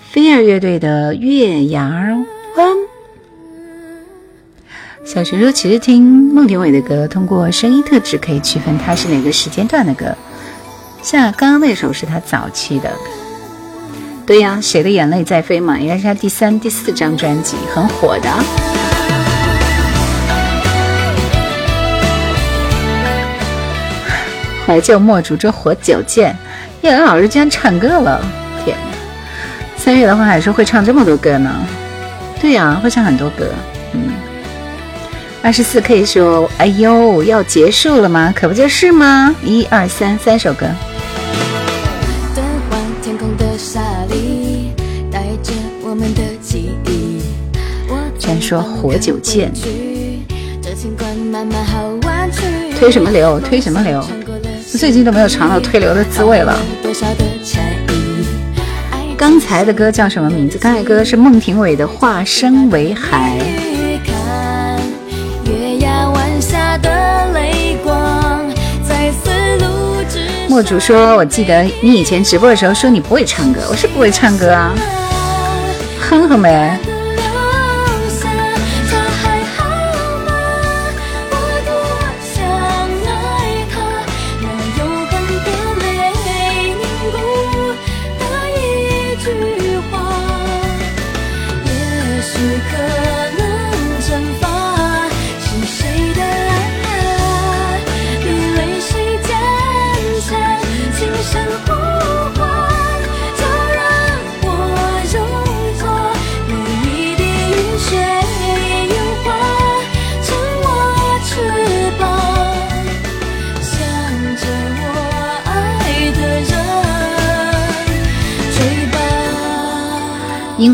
[0.00, 1.90] 飞儿乐队的《月牙
[2.56, 2.72] 湾》。
[5.04, 10.06] 小学说，其实听孟庭苇的歌，通过声音特质可以区分它是哪个时间段的歌。
[11.02, 12.90] 像刚刚那首是他早期的，
[14.24, 18.75] 对呀，谁的眼泪在飞嘛，应该是他第三、第四张专辑，很火的。
[24.66, 26.36] 怀旧墨竹这活久见，
[26.82, 28.20] 叶兰老师竟然唱歌了，
[28.64, 28.96] 天哪！
[29.76, 31.54] 三月的话还说会唱这么多歌呢？
[32.40, 33.46] 对呀、会唱很多歌，
[33.92, 34.10] 嗯。
[35.40, 38.34] 二十四 K 说：“哎呦，要结束了吗？
[38.34, 39.32] 可不就是吗？
[39.44, 40.66] 一二三，三首歌。
[42.34, 43.80] 灯光天空的沙
[44.10, 44.72] 粒，
[45.12, 47.22] 带着我们的记忆。
[47.88, 49.52] 我居然说活久见。
[52.80, 53.38] 推什么流？
[53.38, 54.04] 推什么流？
[54.76, 56.58] 最近都没有尝到推流的滋味了。
[59.16, 60.58] 刚才的歌叫什么名字？
[60.58, 63.38] 刚才歌是孟庭苇的《化身为海》。
[63.40, 64.78] 去看
[65.46, 68.46] 月牙湾下的泪光，
[68.86, 69.30] 在丝
[69.64, 74.74] 路之上墨竹说：“我记得你以前直播的时候说你不会唱歌，我是不会唱歌啊，
[75.98, 76.78] 哼哼呗。”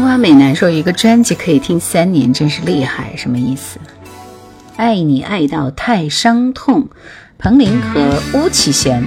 [0.03, 3.79] 花美男说：“一个专辑可以听三年，真是厉害，什么意思？
[4.77, 6.89] 爱你爱到太伤痛。”
[7.39, 9.05] 彭羚和巫启贤。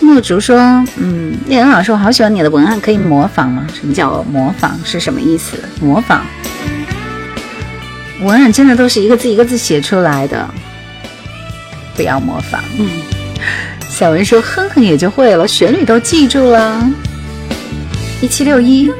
[0.00, 0.58] 墨竹说
[0.96, 3.66] ：“嗯，叶恩老师，我好喜欢你的文案，可以模仿吗？
[3.72, 4.72] 什么叫模仿？
[4.84, 5.56] 是什么意思？
[5.80, 6.26] 模仿
[8.20, 10.48] 文案真的都是一个字一个字写出来的，
[11.94, 12.88] 不要模仿。”嗯
[13.88, 16.90] 小文说：“哼哼也就会了，旋律都记住了。”
[18.20, 18.90] 一七六一。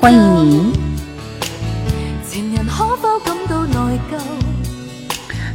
[0.00, 0.72] 欢迎你。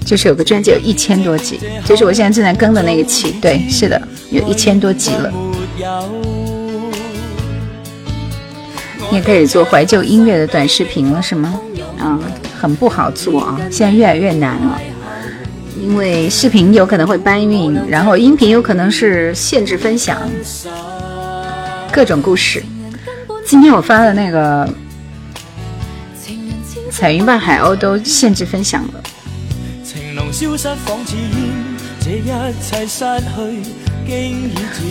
[0.05, 3.99] 就是有个专辑有一千多集，就是我现在正在更的那个期，对，是的，
[4.30, 5.31] 有一千多集了。
[9.09, 11.59] 你也开始做怀旧音乐的短视频了是吗？
[11.97, 12.19] 啊，
[12.59, 14.81] 很不好做啊，现在越来越难了，
[15.80, 20.21] 因为视频有可能会搬运，然后音频有可能是限制分享，
[21.91, 22.61] 各种故事。
[23.45, 24.67] 今天我发的那个
[26.89, 29.03] 彩云伴海鸥都限制分享了。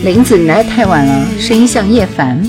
[0.03, 2.41] 林子，你来太晚了，声音像叶凡。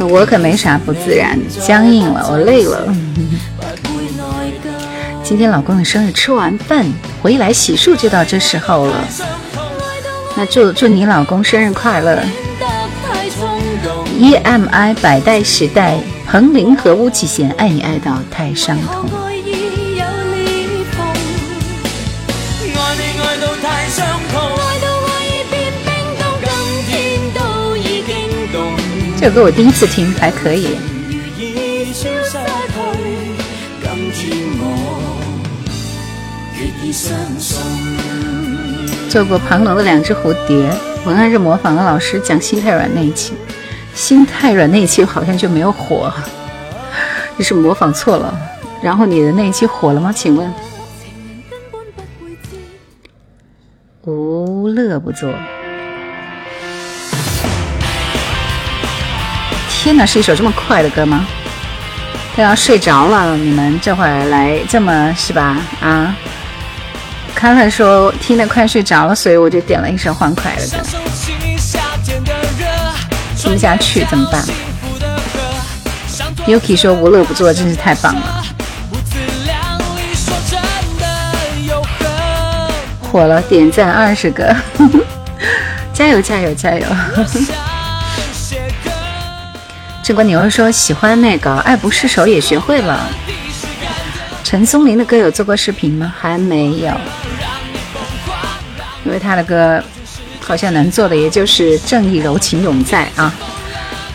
[0.00, 2.94] 我可没啥不自然，僵硬了，我累了。
[5.28, 6.86] 今天老公的生日，吃完饭
[7.20, 9.04] 回来洗漱就到这时候了。
[10.34, 12.24] 那祝祝你老公生日快乐
[14.18, 19.04] ！EMI 百代时代，彭羚和巫启贤，爱你爱到太伤痛。
[29.20, 30.68] 这首歌我第一次听，还可以。
[39.10, 40.70] 做过庞龙的两只蝴蝶，
[41.04, 43.34] 文案是模仿了老师讲心太软那一期，
[43.94, 46.12] 心太软那一期好像就没有火，
[47.36, 48.38] 你是模仿错了。
[48.82, 50.12] 然后你的那一期火了吗？
[50.14, 50.52] 请问？
[54.02, 55.32] 无乐不作。
[59.68, 61.26] 天哪，是一首这么快的歌吗？
[62.36, 65.56] 都要睡着了，你们这会儿来这么是吧？
[65.80, 66.14] 啊？
[67.34, 70.78] 康康说听得快睡着了，所以我就点了一首欢快的歌。
[73.36, 74.44] 听不下去怎么办
[76.46, 78.44] ？Yuki 说无乐不作真是太棒了，
[83.00, 84.54] 火了，点赞二十个，
[85.92, 86.84] 加油加油加油！
[90.02, 93.08] 这关牛说喜欢那个爱不释手也学会了。
[94.48, 96.10] 陈松伶的歌有做过视频吗？
[96.18, 96.90] 还没有。
[99.04, 99.84] 因为他的歌
[100.40, 103.30] 好像能做的也就是正义柔情永在啊，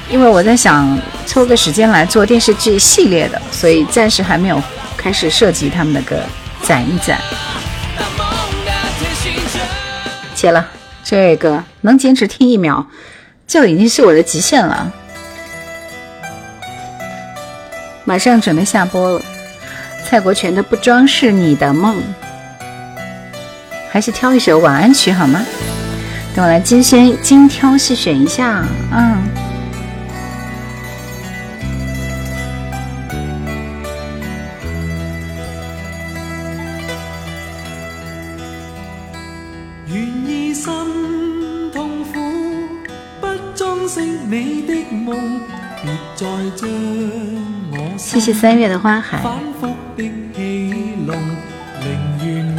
[0.09, 4.59] 因为我在想抽个时间来做电视剧系列的，所以暂时还没有
[4.97, 6.17] 开始涉及他们的歌，
[6.63, 7.21] 攒一攒。
[10.33, 10.67] 切了，
[11.03, 12.87] 这个能坚持听一秒，
[13.45, 14.91] 就已经是我的极限了。
[18.03, 19.21] 马上准备下播了，
[20.05, 21.97] 蔡国权的《不装饰你的梦》。
[23.91, 25.43] 还是挑一首晚安曲好吗？
[26.35, 29.23] 等我来精选精挑细选一下，嗯。
[39.87, 40.73] 愿意心
[41.71, 42.19] 痛苦，
[43.21, 45.39] 不装饰你的梦，
[45.83, 46.25] 别再
[46.55, 46.67] 将
[47.71, 47.93] 我。
[47.95, 49.21] 谢谢三月的花海。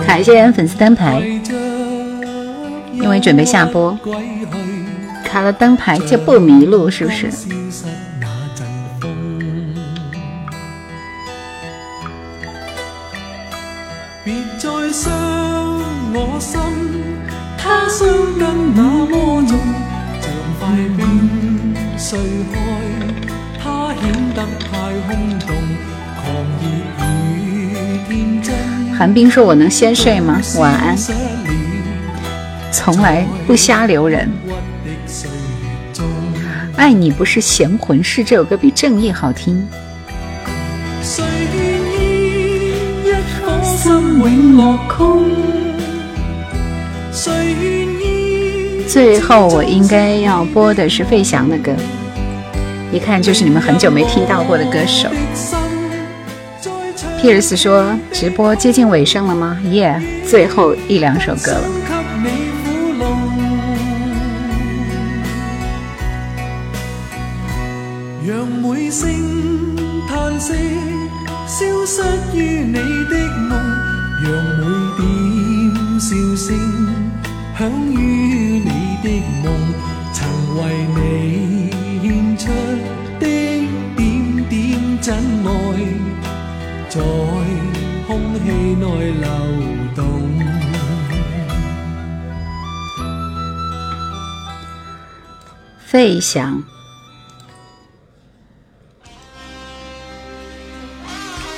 [0.07, 1.21] 卡一些粉丝灯牌
[2.93, 3.99] 因为准备下播。
[5.25, 7.29] 卡了灯牌就不迷路是不是？
[14.25, 14.71] 别再
[16.17, 18.01] 我心
[18.39, 18.43] 得
[18.75, 18.79] 那
[19.47, 19.53] 重
[21.99, 22.09] 像
[24.01, 24.03] 显
[24.35, 24.71] 得太
[25.07, 25.11] 空
[25.41, 25.49] 洞
[26.17, 26.23] 狂
[26.63, 26.65] 野
[28.97, 30.41] 寒冰说：“我能先睡吗？
[30.57, 30.97] 晚安。”
[32.71, 34.31] 从来不瞎留人。
[36.77, 39.67] 爱你不是闲魂事，这首歌比正义好听。
[48.87, 51.73] 最后我应该要播的是费翔的歌，
[52.93, 55.09] 一看就是你们很久没听到过的歌手。
[57.25, 59.99] Pierce 说直播接近尾声了吗？Yeah，
[60.29, 61.67] 最后一两首歌了。
[68.27, 69.09] 让每声
[70.07, 70.53] 叹息
[71.47, 72.03] 消失
[72.37, 73.17] 于你的
[73.49, 73.59] 梦，
[74.23, 74.31] 让
[74.61, 74.63] 每
[74.99, 76.55] 点笑声
[77.59, 79.09] 响于你的
[79.43, 79.51] 梦，
[80.13, 80.29] 曾
[80.59, 80.61] 为
[80.95, 81.71] 你
[82.03, 82.51] 献出
[83.19, 83.27] 的
[83.97, 85.44] 点点真。
[86.95, 87.01] 在
[88.07, 89.29] 空气内流
[89.97, 90.05] 动。
[95.85, 96.63] 飞翔，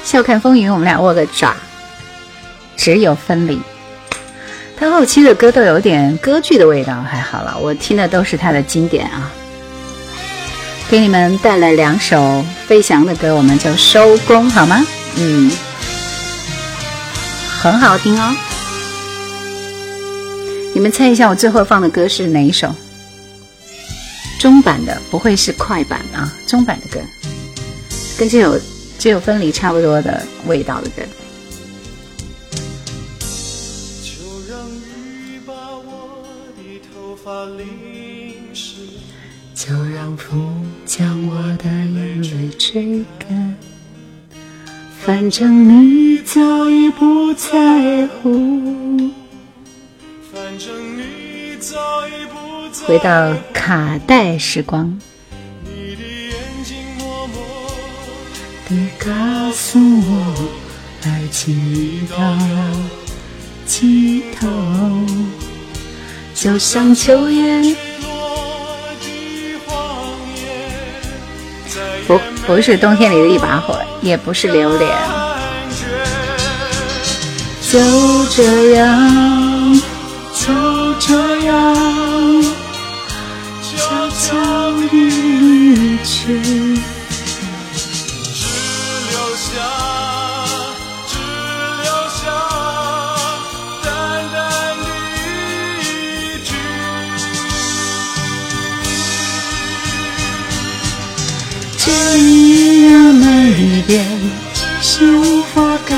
[0.02, 1.54] 笑看风云，我们俩握个爪，
[2.78, 3.60] 只有分离。
[4.78, 9.30] 他后期的歌都有点歌剧的味道，还好了，我听的都是他的经典啊。
[10.88, 14.82] 给你们带来两首飞翔的歌，我们就收工好吗？
[15.18, 15.50] 嗯，
[17.60, 18.34] 很好听哦。
[20.74, 22.74] 你们猜一下，我最后放的歌是哪一首？
[24.38, 26.30] 中版的，不会是快版啊？
[26.46, 27.00] 中版的歌，
[28.18, 28.58] 跟这首
[28.98, 31.02] 《只有分离》差不多的味道的歌。
[34.02, 34.12] 就
[34.46, 36.28] 让雨把我
[36.58, 36.62] 的
[36.92, 38.76] 头发淋湿，
[39.54, 43.55] 就让风将我的眼泪吹干。
[45.06, 49.12] 反正你早已不在乎。
[52.84, 54.98] 回到卡带时光。
[58.68, 59.12] 你告
[59.52, 60.34] 诉我，
[61.04, 62.76] 爱情已到了
[63.64, 64.48] 尽头，
[66.34, 67.76] 就像秋叶。
[72.06, 74.90] 不，不是冬天里的一把火，也不是榴莲。
[77.68, 77.78] 就
[78.26, 79.80] 这样，
[80.32, 81.74] 就这样，
[83.62, 86.78] 悄悄离去。
[103.86, 104.04] 一遍
[104.82, 105.94] 是无法改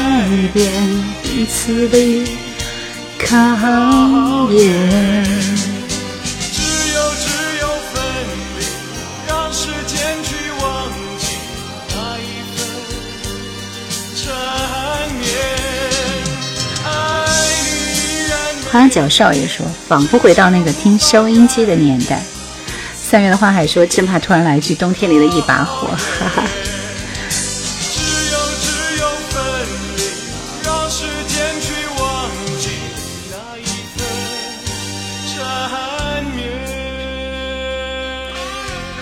[0.53, 0.71] 变
[1.23, 2.23] 彼此的
[3.19, 3.33] 考
[4.53, 5.25] 验。
[6.53, 6.61] 只
[6.93, 8.05] 有只有分
[8.59, 8.61] 离，
[9.27, 11.29] 让时间去忘记
[11.89, 12.61] 那一份
[14.15, 14.21] 缠
[15.19, 15.25] 绵。
[18.71, 22.23] 花脚少爷说，仿佛回到那个听收音机的年代。
[22.95, 26.45] 三月的花海说，真怕突然来一句冬天里的一把火，哈哈。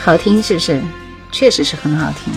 [0.07, 0.81] 好听是不是？
[1.33, 2.33] 确实是很好听，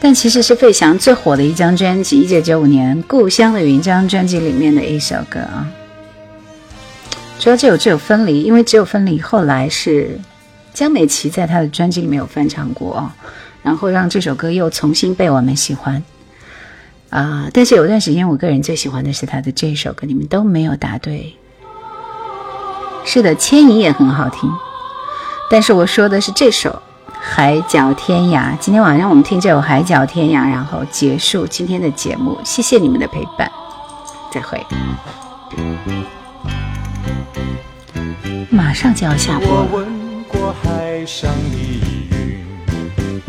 [0.00, 5.68] 但其实是费翔最火的一张专辑，一九九五年《故乡的云》这张专辑里面的一首歌啊。
[7.38, 10.18] 主要这首《只有分离》，因为《只有分离》后来是
[10.72, 13.12] 江美琪在她的专辑里面有翻唱过哦，
[13.62, 16.02] 然后让这首歌又重新被我们喜欢
[17.10, 17.50] 啊。
[17.52, 21.36] 但是有段时间，我个人最喜欢的是他的这一首歌，你们都没有答对。
[23.04, 24.50] 是的，牵引也很好听。
[25.50, 26.70] 但是我说的是这首
[27.20, 28.52] 《海角天涯》。
[28.58, 32.40] 今天晚上我们听这首《海角天涯》，然后结束今天的节目。
[32.44, 33.50] 谢谢你们的陪伴，
[34.32, 34.64] 再会。
[38.50, 39.48] 马上就要下播。
[39.48, 41.58] 我问过海上的
[43.06, 43.22] 云，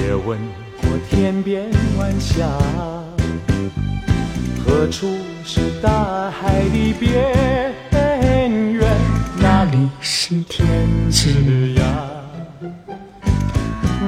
[0.00, 0.38] 也问
[0.80, 2.46] 过天边晚霞，
[4.64, 5.06] 何处
[5.44, 7.74] 是大海的边
[10.00, 10.66] 是天
[11.10, 11.30] 之
[11.74, 11.82] 涯？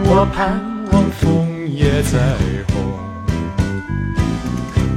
[0.05, 0.61] 我盼
[0.93, 2.19] 望枫叶再
[2.73, 2.75] 红，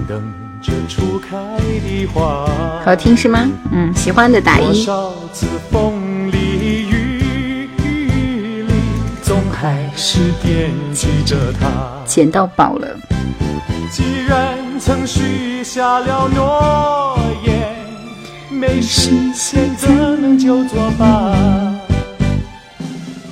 [0.07, 2.47] 等着初开的花。
[2.85, 3.49] 好听是吗？
[3.71, 4.83] 嗯，喜欢的打多一。
[4.83, 8.65] 少次风里雨里，
[9.23, 12.03] 总还是惦记着他。
[12.05, 12.87] 捡到宝了，
[13.89, 17.62] 既然曾许下了诺言，
[18.53, 19.89] 没实现怎
[20.21, 21.35] 能就作罢？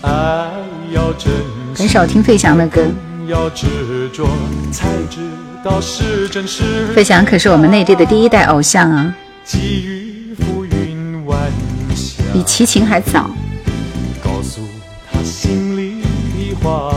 [0.01, 0.49] 爱
[0.91, 1.13] 要
[1.75, 2.83] 很少听费翔的歌。
[3.27, 4.27] 要执着，
[4.71, 5.19] 才知
[5.63, 9.13] 道是真是费翔可是我们内地的第一代偶像啊，
[10.37, 11.39] 浮云晚
[11.95, 12.23] 霞。
[12.33, 13.29] 比齐秦还早。
[14.23, 14.59] 告诉
[15.11, 16.93] 他心里的话，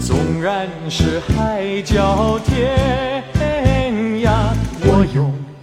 [0.00, 2.76] 纵然是海角天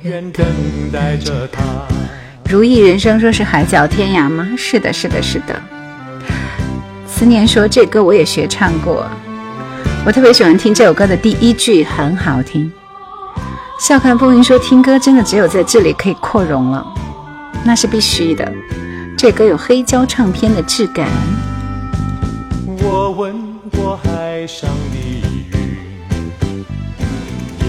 [0.03, 0.43] 永远等
[0.91, 1.61] 待着他。
[2.49, 4.49] 如意人生说是海角天涯吗？
[4.57, 5.61] 是的，是的，是的。
[7.05, 9.05] 思念说这歌我也学唱过，
[10.03, 12.71] 我特别喜欢听这首歌的第一句，很好听。
[13.79, 16.83] 笑看风云说听歌真的只有在这里可以扩容了，
[17.63, 18.51] 那是必须的。
[19.15, 21.07] 这歌有黑胶唱片的质感。
[22.65, 23.35] 我问
[23.69, 24.97] 过海上的
[25.53, 26.65] 云，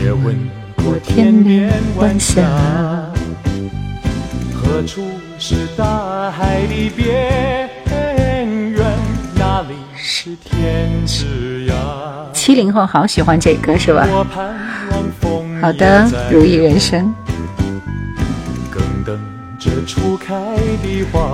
[0.02, 0.61] 也问过
[1.04, 2.42] 天边晚霞，
[4.54, 5.02] 何处
[5.38, 7.68] 是大海的边
[8.70, 8.80] 缘？
[9.34, 11.74] 哪里是天之涯？
[12.32, 14.08] 七零后好喜欢这歌是吧？
[15.60, 17.12] 好的，如意人生。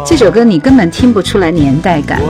[0.04, 2.20] 这首歌你根本听不出来年代感，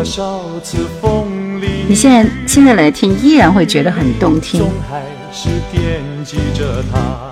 [1.88, 4.70] 你现在现在来听依然会觉得很动听总。
[4.88, 5.02] 还
[5.32, 7.27] 是惦记着他。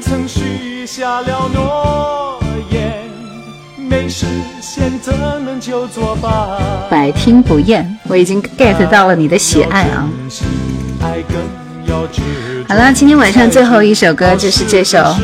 [0.00, 2.40] 曾许下了诺
[2.70, 3.02] 言，
[3.76, 4.26] 没实
[4.60, 6.58] 现怎能就作罢？
[6.90, 10.08] 百听不厌，我已经 get 到了你的喜爱啊！
[12.68, 15.14] 好了，今天晚上最后一首歌就是这首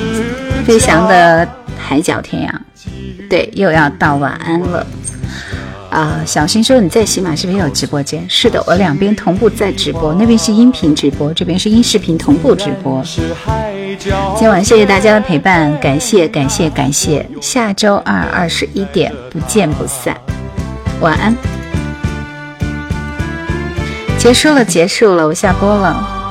[0.64, 1.46] 飞翔的
[1.78, 2.50] 《海角天涯》。
[3.28, 4.86] 对，又要到晚安了。
[5.92, 8.24] 啊、小新说你在喜马是不是有直播间？
[8.26, 13.04] 是的，我两边同步在直播，那边是音频直播，这边是音视频同步直播。
[14.38, 20.16] 今晚谢谢大家的陪伴，感谢感谢感谢，下周二二十一点不见不散，
[21.02, 21.36] 晚安。
[24.16, 26.21] 结束了，结束了，我下播了。